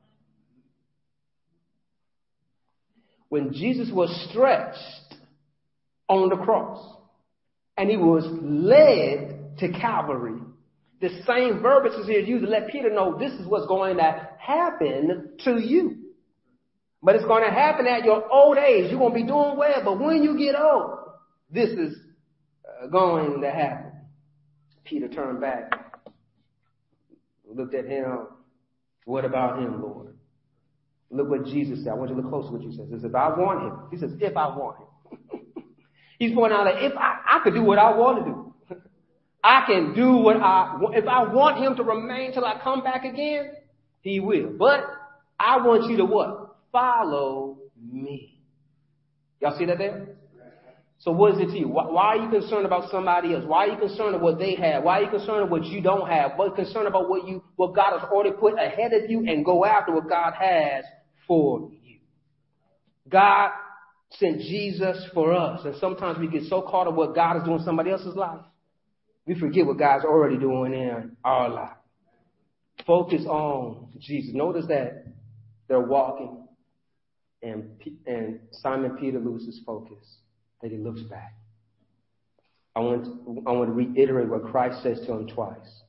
When 3.34 3.52
Jesus 3.52 3.90
was 3.92 4.12
stretched 4.30 5.16
on 6.08 6.30
the 6.30 6.36
cross 6.36 6.98
and 7.76 7.90
he 7.90 7.98
was 7.98 8.24
led 8.28 9.58
to 9.58 9.72
Calvary, 9.72 10.40
the 11.02 11.10
same 11.26 11.60
verbiage 11.60 12.00
is 12.00 12.06
here 12.06 12.20
used 12.20 12.46
to 12.46 12.52
let 12.52 12.68
Peter 12.68 12.94
know 12.94 13.18
this 13.18 13.32
is 13.32 13.48
what's 13.48 13.66
going 13.66 13.98
to 13.98 14.30
happen 14.38 15.32
to 15.46 15.60
you. 15.60 16.12
But 17.02 17.16
it's 17.16 17.26
going 17.26 17.44
to 17.44 17.50
happen 17.50 17.88
at 17.88 18.06
your 18.06 18.32
old 18.32 18.58
age. 18.58 18.92
You're 18.92 19.00
going 19.00 19.14
to 19.14 19.20
be 19.22 19.26
doing 19.26 19.58
well, 19.58 19.82
but 19.84 20.00
when 20.00 20.22
you 20.22 20.38
get 20.38 20.54
old, 20.56 21.00
this 21.50 21.70
is 21.70 21.98
uh, 22.84 22.86
going 22.86 23.42
to 23.42 23.50
happen. 23.50 23.94
Peter 24.84 25.08
turned 25.08 25.42
back, 25.42 25.72
looked 27.52 27.74
at 27.74 27.86
him. 27.86 28.28
What 29.06 29.26
about 29.26 29.58
him, 29.58 29.82
Lord? 29.82 30.14
Look 31.12 31.30
what 31.30 31.46
Jesus 31.46 31.84
said. 31.84 31.92
I 31.92 31.96
want 31.96 32.10
you 32.10 32.16
to 32.16 32.22
look 32.22 32.32
close 32.32 32.48
to 32.48 32.54
what 32.54 32.62
Jesus 32.62 32.78
says. 32.78 32.88
He 32.90 32.96
says, 32.96 33.04
if 33.06 33.16
I 33.16 33.30
want 33.30 33.64
him. 33.64 33.80
He 33.92 33.98
says, 33.98 34.12
if 34.20 34.36
I 34.36 34.48
want 34.48 34.78
him. 34.80 35.42
He's 36.20 36.34
pointing 36.34 36.58
out 36.58 36.66
that 36.66 36.84
if 36.84 36.94
I, 36.98 37.20
I 37.28 37.40
could 37.44 37.54
do 37.54 37.64
what 37.64 37.78
I 37.78 37.96
want 37.96 38.26
to 38.26 38.76
do. 38.76 38.82
I 39.44 39.66
can 39.68 39.94
do 39.94 40.18
what 40.18 40.38
I, 40.38 40.78
want. 40.80 40.96
if 40.96 41.08
I 41.08 41.24
want 41.32 41.58
him 41.58 41.76
to 41.76 41.84
remain 41.84 42.34
till 42.34 42.46
I 42.46 42.60
come 42.64 42.84
back 42.84 43.06
again, 43.06 43.52
he 44.02 44.20
will. 44.20 44.52
But 44.58 44.86
I 45.40 45.58
want 45.58 45.90
you 45.90 45.98
to 45.98 46.06
what? 46.06 46.56
Follow 46.72 47.58
me. 47.80 48.42
Y'all 49.40 49.58
see 49.58 49.66
that 49.66 49.78
there? 49.78 50.16
So 51.00 51.12
what 51.12 51.34
is 51.34 51.42
it 51.42 51.52
to 51.52 51.60
you? 51.60 51.68
Why, 51.68 51.88
why, 51.88 52.04
are 52.04 52.18
you 52.18 52.30
concerned 52.30 52.66
about 52.66 52.90
somebody 52.90 53.34
else? 53.34 53.44
Why 53.46 53.68
are 53.68 53.72
you 53.72 53.78
concerned 53.78 54.16
about 54.16 54.22
what 54.22 54.40
they 54.40 54.56
have? 54.56 54.84
Why 54.84 55.00
are 55.00 55.04
you 55.04 55.10
concerned 55.10 55.40
about 55.40 55.50
what 55.50 55.66
you 55.66 55.82
don't 55.82 56.08
have? 56.10 56.32
What 56.38 56.56
concerned 56.56 56.88
about 56.88 57.10
what 57.10 57.28
you, 57.28 57.44
what 57.56 57.76
God 57.76 58.00
has 58.00 58.10
already 58.10 58.32
put 58.32 58.54
ahead 58.54 58.94
of 58.94 59.10
you 59.10 59.20
and 59.28 59.44
go 59.44 59.66
after 59.66 59.94
what 59.94 60.08
God 60.08 60.34
has 60.40 60.86
for 61.28 61.72
you? 61.82 62.00
God 63.10 63.52
sent 64.12 64.40
Jesus 64.42 65.06
for 65.14 65.34
us. 65.34 65.66
And 65.66 65.76
sometimes 65.82 66.20
we 66.20 66.28
get 66.28 66.44
so 66.44 66.62
caught 66.62 66.88
up 66.88 66.94
what 66.94 67.14
God 67.14 67.38
is 67.38 67.44
doing 67.44 67.60
in 67.60 67.66
somebody 67.66 67.92
else's 67.92 68.16
life 68.16 68.46
we 69.26 69.40
forget 69.40 69.66
what 69.66 69.78
God's 69.78 70.06
already 70.06 70.38
doing 70.38 70.74
in 70.74 71.16
our 71.24 71.50
life. 71.50 71.78
Focus 72.86 73.26
on 73.26 73.88
Jesus. 74.00 74.34
Notice 74.34 74.66
that 74.68 75.06
they're 75.68 75.80
walking 75.80 76.48
and, 77.42 77.70
and 78.06 78.40
Simon 78.52 78.98
Peter 79.00 79.20
loses 79.20 79.62
focus, 79.66 80.18
that 80.64 80.72
he 80.72 80.78
looks 80.78 81.02
back. 81.02 81.36
I 82.76 82.80
want, 82.80 83.06
I 83.46 83.52
want 83.52 83.70
to 83.70 83.74
reiterate 83.74 84.30
what 84.30 84.46
Christ 84.46 84.82
says 84.82 85.00
to 85.06 85.14
him 85.14 85.28
twice. 85.28 85.82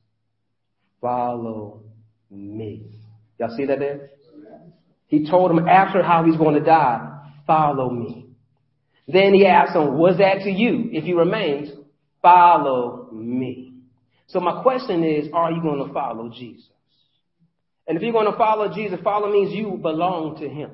Follow 1.01 1.81
me. 2.29 2.91
Y'all 3.39 3.55
see 3.55 3.65
that 3.65 3.79
there? 3.79 4.11
He 5.07 5.29
told 5.29 5.49
him 5.49 5.67
after 5.67 6.03
how 6.03 6.25
he's 6.25 6.35
going 6.35 6.55
to 6.55 6.63
die, 6.63 7.21
follow 7.47 7.89
me. 7.89 8.27
Then 9.07 9.33
he 9.33 9.45
asked 9.45 9.75
him, 9.75 9.97
was 9.97 10.17
that 10.17 10.43
to 10.43 10.51
you? 10.51 10.89
If 10.91 11.05
he 11.05 11.13
remains, 11.13 11.69
follow 12.21 13.09
me. 13.13 13.73
So 14.27 14.39
my 14.39 14.61
question 14.61 15.03
is, 15.03 15.29
are 15.31 15.51
you 15.51 15.61
going 15.61 15.87
to 15.87 15.93
follow 15.93 16.29
Jesus? 16.29 16.67
And 17.87 17.97
if 17.97 18.03
you're 18.03 18.11
going 18.11 18.31
to 18.31 18.37
follow 18.37 18.73
Jesus, 18.73 18.99
follow 19.03 19.31
means 19.31 19.53
you 19.53 19.79
belong 19.81 20.37
to 20.39 20.49
him. 20.49 20.71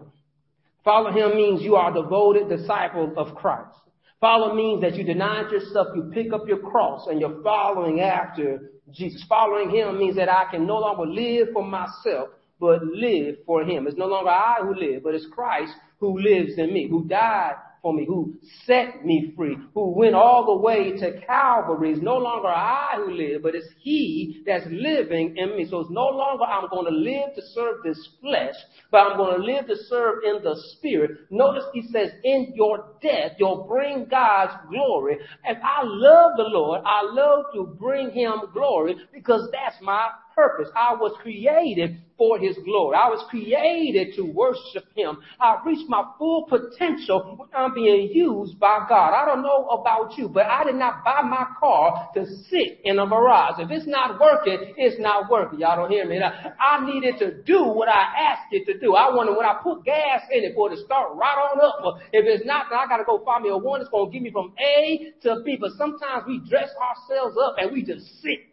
Follow 0.83 1.11
him 1.11 1.35
means 1.35 1.61
you 1.61 1.75
are 1.75 1.91
a 1.91 2.01
devoted 2.01 2.49
disciple 2.49 3.13
of 3.17 3.35
Christ. 3.35 3.75
Follow 4.21 4.53
means 4.53 4.81
that 4.81 4.95
you 4.95 5.03
deny 5.03 5.49
yourself, 5.49 5.87
you 5.95 6.11
pick 6.13 6.31
up 6.31 6.47
your 6.47 6.59
cross, 6.59 7.07
and 7.07 7.19
you're 7.19 7.41
following 7.41 8.01
after 8.01 8.71
Jesus. 8.91 9.25
Following 9.27 9.71
him 9.71 9.97
means 9.97 10.15
that 10.15 10.29
I 10.29 10.45
can 10.51 10.67
no 10.67 10.77
longer 10.77 11.07
live 11.07 11.47
for 11.53 11.65
myself, 11.65 12.29
but 12.59 12.83
live 12.83 13.37
for 13.47 13.63
him. 13.63 13.87
It's 13.87 13.97
no 13.97 14.05
longer 14.05 14.29
I 14.29 14.59
who 14.61 14.75
live, 14.75 15.03
but 15.03 15.15
it's 15.15 15.25
Christ 15.33 15.73
who 15.99 16.19
lives 16.19 16.53
in 16.57 16.71
me, 16.71 16.87
who 16.87 17.05
died 17.05 17.55
for 17.81 17.93
me, 17.93 18.05
who 18.05 18.35
set 18.65 19.03
me 19.03 19.33
free, 19.35 19.57
who 19.73 19.91
went 19.91 20.13
all 20.13 20.45
the 20.45 20.61
way 20.61 20.91
to 20.99 21.21
Calvary. 21.25 21.93
It's 21.93 22.01
no 22.01 22.17
longer 22.17 22.47
I 22.47 22.93
who 22.97 23.11
live, 23.11 23.41
but 23.43 23.55
it's 23.55 23.67
He 23.79 24.43
that's 24.45 24.65
living 24.69 25.35
in 25.37 25.57
me. 25.57 25.65
So 25.69 25.79
it's 25.79 25.89
no 25.89 26.07
longer 26.07 26.43
I'm 26.43 26.69
going 26.69 26.85
to 26.85 26.97
live 26.97 27.35
to 27.35 27.41
serve 27.53 27.77
this 27.83 28.09
flesh, 28.21 28.55
but 28.91 28.99
I'm 28.99 29.17
going 29.17 29.39
to 29.39 29.45
live 29.45 29.67
to 29.67 29.75
serve 29.87 30.19
in 30.23 30.43
the 30.43 30.55
Spirit. 30.73 31.11
Notice 31.31 31.65
He 31.73 31.81
says, 31.91 32.11
in 32.23 32.53
your 32.55 32.85
death, 33.01 33.31
you'll 33.39 33.65
bring 33.67 34.05
God's 34.05 34.53
glory. 34.69 35.17
If 35.45 35.57
I 35.63 35.81
love 35.83 36.31
the 36.37 36.43
Lord, 36.43 36.81
I 36.85 37.01
love 37.03 37.45
to 37.55 37.75
bring 37.79 38.11
Him 38.11 38.33
glory 38.53 38.95
because 39.11 39.49
that's 39.51 39.81
my 39.81 40.09
purpose. 40.35 40.69
I 40.75 40.93
was 40.93 41.15
created 41.21 41.97
for 42.17 42.37
His 42.37 42.55
glory. 42.63 42.95
I 42.95 43.09
was 43.09 43.25
created 43.29 44.15
to 44.15 44.23
worship 44.23 44.85
Him. 44.95 45.17
I 45.39 45.59
reached 45.65 45.89
my 45.89 46.03
full 46.19 46.45
potential 46.47 47.35
when 47.37 47.49
I'm 47.55 47.73
being 47.73 48.11
used 48.13 48.59
by 48.59 48.85
God. 48.87 49.13
I 49.13 49.25
don't 49.25 49.41
know 49.41 49.67
about 49.69 50.17
you, 50.17 50.29
but 50.29 50.45
I 50.45 50.63
did 50.63 50.75
not 50.75 51.03
buy 51.03 51.21
my 51.23 51.47
car 51.59 52.09
to 52.13 52.25
sit 52.25 52.79
in 52.83 52.99
a 52.99 53.07
garage. 53.07 53.59
If 53.59 53.71
it's 53.71 53.87
not 53.87 54.19
working, 54.19 54.75
it's 54.77 54.99
not 54.99 55.31
working. 55.31 55.59
Y'all 55.59 55.77
don't 55.77 55.89
hear 55.89 56.05
me. 56.05 56.19
Now, 56.19 56.53
I 56.59 56.85
needed 56.85 57.17
to 57.19 57.41
do 57.41 57.63
what 57.63 57.89
I 57.89 58.03
asked 58.29 58.51
it 58.51 58.65
to 58.71 58.77
do. 58.77 58.93
I 58.93 59.13
wanted 59.15 59.35
when 59.35 59.45
I 59.45 59.59
put 59.61 59.83
gas 59.83 60.21
in 60.31 60.43
it 60.43 60.53
for 60.53 60.71
it 60.71 60.75
to 60.75 60.85
start 60.85 61.15
right 61.15 61.37
on 61.37 61.59
up. 61.59 61.79
But 61.81 61.95
if 62.13 62.25
it's 62.25 62.45
not, 62.45 62.67
then 62.69 62.77
I 62.77 62.85
gotta 62.87 63.03
go 63.03 63.23
find 63.25 63.43
me 63.43 63.49
a 63.49 63.57
one 63.57 63.79
that's 63.79 63.89
gonna 63.89 64.11
get 64.11 64.21
me 64.21 64.31
from 64.31 64.53
A 64.59 65.11
to 65.23 65.41
B. 65.43 65.57
But 65.59 65.71
sometimes 65.77 66.25
we 66.27 66.39
dress 66.47 66.69
ourselves 66.77 67.35
up 67.41 67.55
and 67.57 67.71
we 67.71 67.83
just 67.83 68.21
sit 68.21 68.50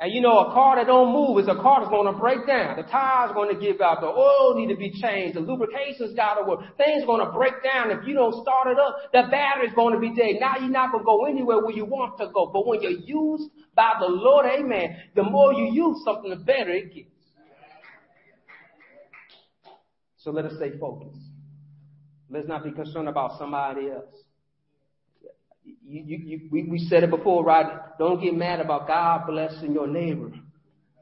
and 0.00 0.12
you 0.14 0.20
know, 0.20 0.38
a 0.38 0.52
car 0.54 0.76
that 0.76 0.86
don't 0.86 1.12
move 1.12 1.42
is 1.42 1.48
a 1.48 1.56
car 1.60 1.80
that's 1.80 1.90
going 1.90 2.06
to 2.06 2.16
break 2.16 2.46
down. 2.46 2.76
The 2.76 2.84
tires 2.84 3.32
going 3.34 3.52
to 3.52 3.60
give 3.60 3.80
out. 3.80 4.00
The 4.00 4.06
oil 4.06 4.54
need 4.54 4.68
to 4.68 4.76
be 4.76 4.92
changed. 4.92 5.34
The 5.36 5.40
lubrication's 5.40 6.14
got 6.14 6.34
to 6.34 6.46
work. 6.46 6.60
Things 6.76 7.02
are 7.02 7.06
going 7.06 7.26
to 7.26 7.32
break 7.32 7.54
down. 7.64 7.90
If 7.90 8.06
you 8.06 8.14
don't 8.14 8.40
start 8.40 8.68
it 8.68 8.78
up, 8.78 9.10
the 9.12 9.26
battery's 9.28 9.74
going 9.74 9.94
to 9.94 10.00
be 10.00 10.14
dead. 10.14 10.38
Now 10.38 10.54
you're 10.60 10.70
not 10.70 10.92
going 10.92 11.02
to 11.02 11.04
go 11.04 11.26
anywhere 11.26 11.58
where 11.58 11.74
you 11.74 11.84
want 11.84 12.16
to 12.18 12.30
go. 12.32 12.46
But 12.46 12.64
when 12.64 12.80
you're 12.80 12.92
used 12.92 13.50
by 13.74 13.94
the 13.98 14.06
Lord, 14.06 14.46
amen, 14.46 14.98
the 15.16 15.24
more 15.24 15.52
you 15.52 15.72
use 15.72 15.98
something, 16.04 16.30
the 16.30 16.36
better 16.36 16.70
it 16.70 16.94
gets. 16.94 17.10
So 20.18 20.30
let 20.30 20.44
us 20.44 20.52
stay 20.58 20.78
focused. 20.78 21.18
Let's 22.30 22.46
not 22.46 22.62
be 22.62 22.70
concerned 22.70 23.08
about 23.08 23.36
somebody 23.36 23.90
else 23.90 24.14
you, 25.84 26.04
you, 26.04 26.18
you, 26.18 26.48
we, 26.50 26.62
we 26.64 26.78
said 26.88 27.02
it 27.02 27.10
before, 27.10 27.44
right? 27.44 27.66
Don't 27.98 28.22
get 28.22 28.34
mad 28.34 28.60
about 28.60 28.86
God 28.86 29.26
blessing 29.26 29.72
your 29.72 29.86
neighbor. 29.86 30.30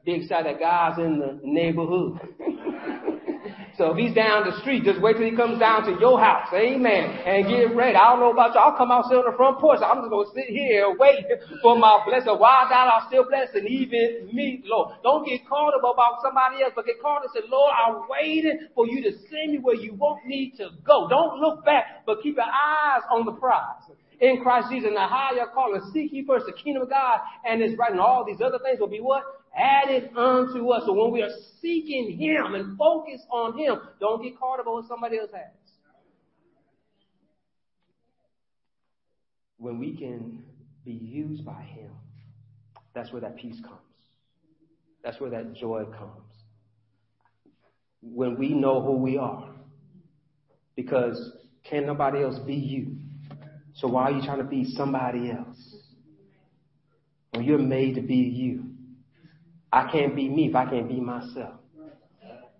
Be 0.05 0.15
excited 0.15 0.47
that 0.47 0.59
God's 0.59 0.99
in 0.99 1.19
the 1.19 1.39
neighborhood. 1.43 2.15
so 3.77 3.91
if 3.91 3.97
he's 3.99 4.15
down 4.15 4.47
the 4.47 4.55
street, 4.61 4.87
just 4.87 5.01
wait 5.01 5.19
till 5.19 5.27
he 5.27 5.35
comes 5.35 5.59
down 5.59 5.83
to 5.83 5.99
your 5.99 6.15
house. 6.15 6.47
Amen. 6.55 7.19
And 7.27 7.43
get 7.43 7.75
ready. 7.75 7.99
I 7.99 8.15
don't 8.15 8.23
know 8.23 8.31
about 8.31 8.55
you. 8.55 8.61
I'll 8.63 8.77
come 8.79 8.87
out 8.89 9.11
sit 9.11 9.19
on 9.19 9.27
the 9.27 9.35
front 9.35 9.59
porch. 9.59 9.83
I'm 9.83 9.99
just 9.99 10.09
going 10.09 10.23
to 10.23 10.31
sit 10.31 10.47
here 10.47 10.87
and 10.87 10.95
wait 10.97 11.27
for 11.61 11.75
my 11.75 11.99
blessing. 12.07 12.39
Why 12.39 12.71
God 12.71 12.87
I'm 12.87 13.03
still 13.11 13.27
blessing 13.27 13.67
even 13.67 14.31
me, 14.31 14.63
Lord. 14.63 14.95
Don't 15.03 15.27
get 15.27 15.43
caught 15.43 15.75
up 15.75 15.83
about 15.83 16.23
somebody 16.23 16.63
else, 16.63 16.71
but 16.71 16.87
get 16.87 17.03
caught 17.03 17.27
and 17.27 17.31
say, 17.35 17.43
Lord, 17.51 17.75
I'm 17.75 18.07
waiting 18.07 18.71
for 18.73 18.87
you 18.87 19.03
to 19.03 19.11
send 19.27 19.51
me 19.51 19.59
where 19.59 19.75
you 19.75 19.93
want 19.95 20.25
me 20.25 20.53
to 20.55 20.71
go. 20.87 21.11
Don't 21.11 21.43
look 21.43 21.65
back, 21.65 22.07
but 22.07 22.23
keep 22.23 22.39
your 22.39 22.47
eyes 22.47 23.03
on 23.11 23.25
the 23.27 23.35
prize 23.35 23.91
in 24.19 24.41
Christ 24.41 24.69
Jesus. 24.71 24.87
And 24.87 24.95
the 24.95 25.01
higher 25.01 25.47
calling, 25.53 25.81
seek 25.93 26.11
ye 26.11 26.25
first 26.25 26.45
the 26.45 26.53
kingdom 26.53 26.83
of 26.83 26.89
God 26.89 27.19
and 27.47 27.61
his 27.61 27.77
right, 27.77 27.91
and 27.91 27.99
all 27.99 28.25
these 28.25 28.41
other 28.41 28.59
things 28.63 28.79
will 28.79 28.87
be 28.87 28.99
what? 28.99 29.23
Added 29.57 30.15
unto 30.15 30.69
us. 30.69 30.83
So 30.85 30.93
when 30.93 31.11
we 31.11 31.21
are 31.21 31.31
seeking 31.61 32.17
him 32.17 32.55
and 32.55 32.77
focus 32.77 33.21
on 33.31 33.57
him, 33.57 33.79
don't 33.99 34.21
get 34.21 34.37
caught 34.37 34.59
up 34.59 34.67
on 34.67 34.73
what 34.73 34.87
somebody 34.87 35.17
else 35.17 35.31
has. 35.33 35.51
When 39.57 39.79
we 39.79 39.95
can 39.95 40.43
be 40.85 40.93
used 40.93 41.43
by 41.43 41.61
him, 41.61 41.91
that's 42.93 43.11
where 43.11 43.21
that 43.21 43.37
peace 43.37 43.59
comes. 43.61 43.79
That's 45.03 45.19
where 45.19 45.31
that 45.31 45.53
joy 45.53 45.85
comes. 45.85 46.23
When 48.01 48.37
we 48.37 48.49
know 48.49 48.81
who 48.81 48.93
we 48.93 49.17
are. 49.17 49.49
Because 50.75 51.31
can 51.63 51.85
nobody 51.87 52.23
else 52.23 52.37
be 52.39 52.53
you? 52.53 52.97
So 53.77 53.87
why 53.87 54.05
are 54.05 54.11
you 54.11 54.23
trying 54.23 54.39
to 54.39 54.43
be 54.43 54.65
somebody 54.65 55.31
else? 55.31 55.75
When 57.31 57.45
you're 57.45 57.59
made 57.59 57.95
to 57.95 58.01
be 58.01 58.15
you. 58.15 58.63
I 59.71 59.91
can't 59.91 60.15
be 60.15 60.27
me 60.27 60.47
if 60.47 60.55
I 60.55 60.65
can't 60.65 60.87
be 60.87 60.99
myself. 60.99 61.53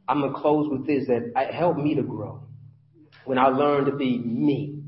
I'm 0.08 0.22
gonna 0.22 0.40
close 0.40 0.70
with 0.70 0.86
this 0.86 1.08
that 1.08 1.54
helped 1.54 1.80
me 1.80 1.96
to 1.96 2.04
grow 2.04 2.44
when 3.26 3.38
I 3.38 3.48
learned 3.48 3.88
to 3.88 3.96
be 3.96 4.18
me. 4.20 4.84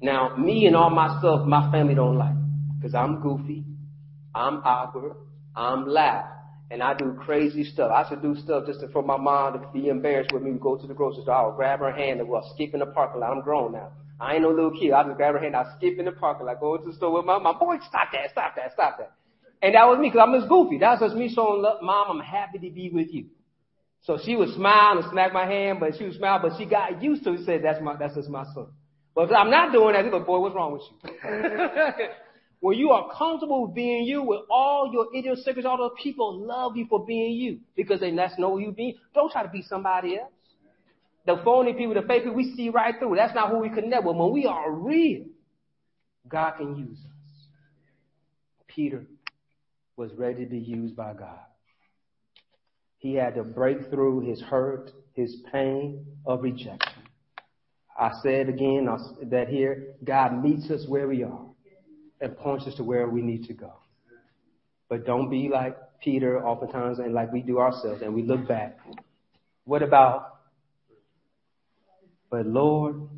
Now, 0.00 0.36
me 0.36 0.66
and 0.66 0.76
all 0.76 0.90
my 0.90 1.18
stuff, 1.18 1.46
my 1.46 1.70
family 1.72 1.94
don't 1.94 2.16
like 2.16 2.36
because 2.78 2.94
I'm 2.94 3.20
goofy, 3.20 3.64
I'm 4.34 4.58
awkward, 4.64 5.16
I'm 5.56 5.86
loud, 5.86 6.30
and 6.70 6.82
I 6.82 6.94
do 6.94 7.18
crazy 7.20 7.64
stuff. 7.64 7.90
I 7.92 8.08
should 8.08 8.22
do 8.22 8.36
stuff 8.36 8.66
just 8.66 8.80
to, 8.80 8.88
for 8.88 9.02
my 9.02 9.16
mom 9.16 9.54
to 9.54 9.68
be 9.72 9.88
embarrassed 9.88 10.32
with 10.32 10.42
me. 10.42 10.52
We 10.52 10.58
go 10.58 10.76
to 10.76 10.86
the 10.86 10.94
grocery 10.94 11.22
store, 11.24 11.34
I'll 11.34 11.56
grab 11.56 11.80
her 11.80 11.92
hand 11.92 12.20
and 12.20 12.28
we'll 12.28 12.48
skip 12.54 12.74
in 12.74 12.80
the 12.80 12.86
parking 12.86 13.20
lot. 13.20 13.32
I'm 13.32 13.42
grown 13.42 13.72
now. 13.72 13.90
I 14.20 14.34
ain't 14.34 14.42
no 14.42 14.50
little 14.50 14.72
kid. 14.72 14.92
I 14.92 15.04
just 15.04 15.16
grab 15.16 15.34
her 15.34 15.40
hand. 15.40 15.54
I 15.54 15.64
skip 15.76 15.98
in 15.98 16.04
the 16.04 16.12
parking 16.12 16.46
lot, 16.46 16.60
go 16.60 16.76
to 16.76 16.84
the 16.84 16.92
store 16.96 17.12
with 17.12 17.24
my 17.24 17.38
mom. 17.38 17.58
Boy, 17.58 17.76
stop 17.88 18.08
that, 18.12 18.30
stop 18.32 18.56
that, 18.56 18.72
stop 18.72 18.98
that. 18.98 19.12
And 19.62 19.74
that 19.74 19.84
was 19.84 19.98
me 19.98 20.08
because 20.08 20.26
I'm 20.26 20.34
just 20.38 20.48
goofy. 20.48 20.78
That's 20.78 21.00
just 21.00 21.14
me 21.14 21.32
showing 21.32 21.62
love. 21.62 21.82
Mom, 21.82 22.18
I'm 22.18 22.24
happy 22.24 22.58
to 22.58 22.70
be 22.70 22.90
with 22.90 23.12
you. 23.12 23.26
So 24.02 24.18
she 24.24 24.36
would 24.36 24.54
smile 24.54 24.98
and 24.98 25.10
smack 25.10 25.32
my 25.32 25.46
hand, 25.46 25.80
but 25.80 25.96
she 25.96 26.04
would 26.04 26.14
smile, 26.14 26.40
but 26.40 26.56
she 26.58 26.64
got 26.64 27.02
used 27.02 27.24
to 27.24 27.34
it. 27.34 27.44
Said, 27.44 27.62
that's 27.64 27.80
my, 27.82 27.96
that's 27.96 28.14
just 28.14 28.28
my 28.28 28.44
son. 28.54 28.68
But 29.14 29.30
if 29.30 29.36
I'm 29.36 29.50
not 29.50 29.72
doing 29.72 29.94
that, 29.94 30.08
go, 30.10 30.20
boy, 30.20 30.38
what's 30.38 30.54
wrong 30.54 30.72
with 30.72 30.82
you? 31.02 31.18
when 32.60 32.78
you 32.78 32.90
are 32.90 33.10
comfortable 33.16 33.66
with 33.66 33.74
being 33.74 34.04
you, 34.04 34.22
with 34.22 34.42
all 34.50 34.90
your 34.92 35.06
idiosyncrasies, 35.16 35.66
all 35.66 35.76
those 35.76 35.98
people 36.00 36.46
love 36.46 36.76
you 36.76 36.86
for 36.88 37.04
being 37.04 37.32
you 37.32 37.58
because 37.76 38.00
they 38.00 38.14
that's 38.14 38.38
know 38.38 38.58
you 38.58 38.72
being. 38.72 38.94
Don't 39.14 39.30
try 39.30 39.42
to 39.42 39.48
be 39.48 39.62
somebody 39.62 40.18
else. 40.18 40.30
The 41.28 41.36
phony 41.44 41.74
people, 41.74 41.92
the 41.92 42.08
fake 42.08 42.22
people, 42.22 42.38
we 42.38 42.54
see 42.56 42.70
right 42.70 42.94
through. 42.98 43.14
That's 43.16 43.34
not 43.34 43.50
who 43.50 43.58
we 43.58 43.68
connect 43.68 44.02
with. 44.02 44.16
When 44.16 44.32
we 44.32 44.46
are 44.46 44.72
real, 44.72 45.26
God 46.26 46.52
can 46.52 46.74
use 46.74 46.96
us. 46.98 47.44
Peter 48.66 49.04
was 49.94 50.10
ready 50.14 50.46
to 50.46 50.50
be 50.50 50.58
used 50.58 50.96
by 50.96 51.12
God. 51.12 51.40
He 52.96 53.14
had 53.14 53.34
to 53.34 53.42
break 53.44 53.90
through 53.90 54.20
his 54.20 54.40
hurt, 54.40 54.90
his 55.12 55.36
pain 55.52 56.06
of 56.24 56.42
rejection. 56.42 57.02
I 58.00 58.10
said 58.22 58.48
again 58.48 58.88
that 59.24 59.48
here, 59.48 59.96
God 60.02 60.42
meets 60.42 60.70
us 60.70 60.86
where 60.88 61.08
we 61.08 61.24
are 61.24 61.44
and 62.22 62.38
points 62.38 62.66
us 62.66 62.74
to 62.76 62.84
where 62.84 63.06
we 63.06 63.20
need 63.20 63.44
to 63.48 63.52
go. 63.52 63.74
But 64.88 65.04
don't 65.04 65.28
be 65.28 65.50
like 65.52 65.76
Peter 66.02 66.42
oftentimes 66.42 67.00
and 67.00 67.12
like 67.12 67.30
we 67.34 67.42
do 67.42 67.58
ourselves 67.58 68.00
and 68.00 68.14
we 68.14 68.22
look 68.22 68.48
back. 68.48 68.78
What 69.64 69.82
about 69.82 70.37
but 72.30 72.46
Lord, 72.46 73.08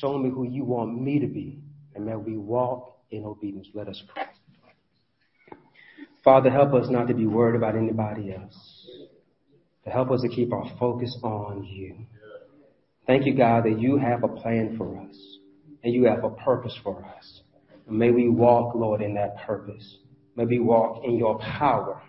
show 0.00 0.18
me 0.18 0.30
who 0.30 0.44
you 0.44 0.64
want 0.64 1.00
me 1.00 1.18
to 1.20 1.26
be, 1.26 1.60
and 1.94 2.04
may 2.04 2.16
we 2.16 2.36
walk 2.36 2.98
in 3.10 3.24
obedience. 3.24 3.68
Let 3.74 3.88
us 3.88 4.02
pray. 4.12 4.24
Father, 6.24 6.50
help 6.50 6.74
us 6.74 6.88
not 6.90 7.08
to 7.08 7.14
be 7.14 7.26
worried 7.26 7.56
about 7.56 7.76
anybody 7.76 8.34
else. 8.34 8.86
To 9.84 9.90
help 9.90 10.10
us 10.10 10.20
to 10.22 10.28
keep 10.28 10.52
our 10.52 10.70
focus 10.78 11.16
on 11.22 11.64
you. 11.64 11.96
Thank 13.06 13.24
you, 13.24 13.34
God, 13.34 13.64
that 13.64 13.80
you 13.80 13.96
have 13.96 14.24
a 14.24 14.28
plan 14.28 14.76
for 14.76 15.00
us 15.00 15.16
and 15.82 15.94
you 15.94 16.04
have 16.04 16.24
a 16.24 16.30
purpose 16.30 16.76
for 16.82 17.02
us. 17.04 17.40
And 17.86 17.98
may 17.98 18.10
we 18.10 18.28
walk, 18.28 18.74
Lord, 18.74 19.00
in 19.00 19.14
that 19.14 19.38
purpose. 19.46 19.96
May 20.36 20.44
we 20.44 20.58
walk 20.58 21.04
in 21.04 21.16
your 21.16 21.38
power. 21.38 22.02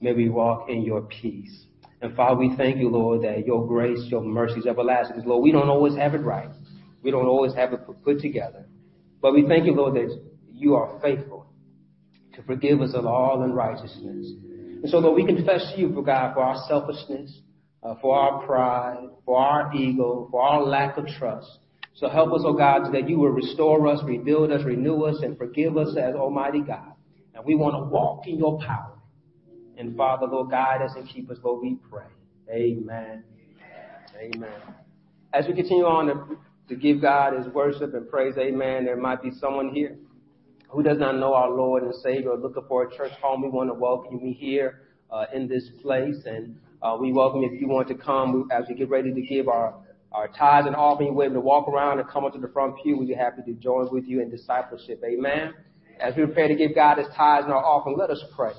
May 0.00 0.14
we 0.14 0.30
walk 0.30 0.70
in 0.70 0.82
your 0.82 1.02
peace. 1.02 1.66
And 2.06 2.14
Father, 2.14 2.36
we 2.36 2.54
thank 2.56 2.76
you, 2.76 2.88
Lord, 2.88 3.22
that 3.22 3.44
your 3.44 3.66
grace, 3.66 3.98
your 4.06 4.20
mercy 4.20 4.60
is 4.60 4.66
everlasting. 4.66 5.24
Lord, 5.24 5.42
we 5.42 5.50
don't 5.50 5.68
always 5.68 5.96
have 5.96 6.14
it 6.14 6.18
right. 6.18 6.48
We 7.02 7.10
don't 7.10 7.26
always 7.26 7.52
have 7.54 7.72
it 7.72 7.80
put 8.04 8.20
together. 8.20 8.64
But 9.20 9.34
we 9.34 9.44
thank 9.48 9.66
you, 9.66 9.74
Lord, 9.74 9.94
that 9.94 10.16
you 10.52 10.76
are 10.76 11.00
faithful 11.02 11.46
to 12.36 12.42
forgive 12.44 12.80
us 12.80 12.92
of 12.94 13.06
all 13.06 13.42
unrighteousness. 13.42 14.34
And 14.84 14.88
so, 14.88 14.98
Lord, 14.98 15.16
we 15.16 15.26
confess 15.26 15.72
to 15.74 15.80
you, 15.80 15.92
for 15.92 16.02
God, 16.04 16.34
for 16.34 16.44
our 16.44 16.54
selfishness, 16.68 17.40
uh, 17.82 17.96
for 18.00 18.16
our 18.16 18.46
pride, 18.46 19.08
for 19.24 19.40
our 19.40 19.74
ego, 19.74 20.28
for 20.30 20.42
our 20.42 20.62
lack 20.62 20.98
of 20.98 21.08
trust. 21.18 21.58
So 21.94 22.08
help 22.08 22.32
us, 22.34 22.42
oh 22.44 22.52
God, 22.52 22.94
that 22.94 23.08
you 23.08 23.18
will 23.18 23.30
restore 23.30 23.88
us, 23.88 23.98
rebuild 24.04 24.52
us, 24.52 24.62
renew 24.64 25.02
us, 25.06 25.16
and 25.22 25.36
forgive 25.36 25.76
us 25.76 25.96
as 26.00 26.14
Almighty 26.14 26.60
God. 26.60 26.92
And 27.34 27.44
we 27.44 27.56
want 27.56 27.74
to 27.74 27.90
walk 27.90 28.28
in 28.28 28.38
your 28.38 28.60
power. 28.60 28.95
And 29.78 29.96
Father, 29.96 30.26
Lord, 30.26 30.50
guide 30.50 30.82
us 30.82 30.92
and 30.96 31.08
keep 31.08 31.30
us, 31.30 31.38
Lord, 31.42 31.62
we 31.62 31.76
pray. 31.90 32.06
Amen. 32.50 33.24
Amen. 34.18 34.50
As 35.32 35.46
we 35.46 35.54
continue 35.54 35.84
on 35.84 36.06
to, 36.06 36.38
to 36.68 36.76
give 36.76 37.02
God 37.02 37.34
his 37.34 37.46
worship 37.52 37.92
and 37.94 38.08
praise, 38.08 38.34
amen, 38.38 38.84
there 38.86 38.96
might 38.96 39.22
be 39.22 39.30
someone 39.30 39.68
here 39.68 39.96
who 40.68 40.82
does 40.82 40.98
not 40.98 41.16
know 41.16 41.34
our 41.34 41.50
Lord 41.50 41.82
and 41.82 41.94
Savior 42.02 42.30
or 42.30 42.38
looking 42.38 42.62
for 42.68 42.84
a 42.84 42.96
church 42.96 43.12
home. 43.20 43.42
We 43.42 43.48
want 43.48 43.68
to 43.68 43.74
welcome 43.74 44.18
you 44.22 44.34
here 44.34 44.82
uh, 45.10 45.26
in 45.34 45.46
this 45.48 45.68
place. 45.82 46.16
And 46.24 46.56
uh, 46.82 46.96
we 46.98 47.12
welcome 47.12 47.42
you 47.42 47.50
if 47.52 47.60
you 47.60 47.68
want 47.68 47.88
to 47.88 47.94
come 47.94 48.48
as 48.50 48.64
we 48.68 48.74
get 48.74 48.88
ready 48.88 49.12
to 49.12 49.20
give 49.20 49.48
our 49.48 49.74
our 50.12 50.28
tithes 50.28 50.66
and 50.66 50.74
offering, 50.74 51.14
you're 51.14 51.28
to 51.28 51.40
walk 51.40 51.68
around 51.68 51.98
and 51.98 52.08
come 52.08 52.24
up 52.24 52.32
to 52.32 52.38
the 52.38 52.48
front 52.48 52.74
pew. 52.82 52.96
We'd 52.96 53.08
be 53.08 53.14
happy 53.14 53.42
to 53.42 53.52
join 53.52 53.88
with 53.92 54.04
you 54.06 54.22
in 54.22 54.30
discipleship. 54.30 55.02
Amen. 55.04 55.52
As 56.00 56.14
we 56.16 56.24
prepare 56.24 56.48
to 56.48 56.54
give 56.54 56.74
God 56.74 56.96
his 56.96 57.06
tithes 57.14 57.44
and 57.44 57.52
our 57.52 57.62
offering, 57.62 57.98
let 57.98 58.08
us 58.08 58.22
pray. 58.34 58.52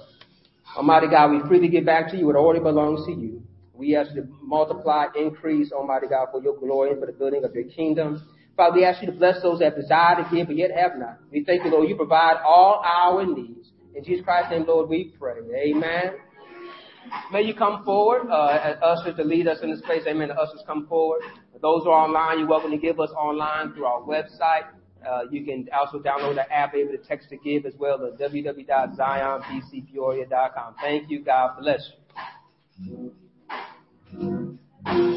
Almighty 0.76 1.08
God, 1.08 1.32
we 1.32 1.40
freely 1.48 1.70
give 1.70 1.86
back 1.86 2.12
to 2.12 2.18
you 2.18 2.26
what 2.26 2.36
already 2.36 2.60
belongs 2.60 3.06
to 3.06 3.12
you. 3.12 3.44
We 3.74 3.96
ask 3.96 4.14
you 4.14 4.24
to 4.24 4.28
multiply, 4.42 5.06
increase, 5.16 5.72
Almighty 5.72 6.08
God, 6.08 6.28
for 6.32 6.42
your 6.42 6.58
glory 6.58 6.92
and 6.92 7.00
for 7.00 7.06
the 7.06 7.14
building 7.14 7.44
of 7.44 7.54
your 7.54 7.66
kingdom. 7.66 8.22
Father, 8.56 8.76
we 8.76 8.86
ask 8.86 9.02
you 9.02 9.12
to 9.12 9.18
bless 9.18 9.42
those 9.42 9.60
that 9.60 9.76
desire 9.76 10.16
to 10.16 10.28
give 10.36 10.48
but 10.48 10.58
yet 10.58 10.72
have 10.72 10.98
not. 10.98 11.20
We 11.32 11.44
thank 11.44 11.64
you, 11.64 11.70
Lord, 11.72 11.88
you 11.88 11.96
provide 11.96 12.38
all 12.44 12.82
our 12.84 13.26
needs. 13.26 13.70
In 13.96 14.04
Jesus 14.04 14.26
Christ's 14.26 14.52
name, 14.52 14.66
Lord, 14.68 14.90
we 14.90 15.14
pray. 15.20 15.38
Amen. 15.56 16.14
May 17.32 17.44
you 17.44 17.54
come 17.54 17.84
forward 17.86 18.30
uh, 18.30 18.76
ushers 18.82 19.16
to 19.18 19.24
lead 19.24 19.48
us 19.48 19.60
in 19.62 19.72
this 19.72 19.82
place. 19.82 20.04
Amen. 20.08 20.30
The 20.30 20.36
ushers 20.36 20.64
come 20.66 20.88
forward. 20.88 21.22
Those 21.62 21.84
who 21.84 21.90
are 21.90 22.06
online, 22.06 22.40
you're 22.40 22.48
welcome 22.48 22.72
to 22.72 22.78
give 22.78 23.00
us 23.00 23.10
online 23.12 23.74
through 23.74 23.86
our 23.86 24.02
website. 24.02 24.70
Uh, 25.08 25.22
you 25.32 25.46
can 25.46 25.70
also 25.78 26.00
download 26.00 26.36
the 26.36 26.52
app, 26.52 26.76
able 26.76 26.92
to 26.92 26.98
text 26.98 27.30
to 27.30 27.38
give 27.38 27.66
as 27.66 27.76
well 27.78 28.06
at 28.06 28.20
www.zionbcpeoria.com. 28.20 30.76
Thank 30.82 31.10
you. 31.10 31.24
God 31.24 31.58
bless 31.60 31.92
you. 32.84 33.14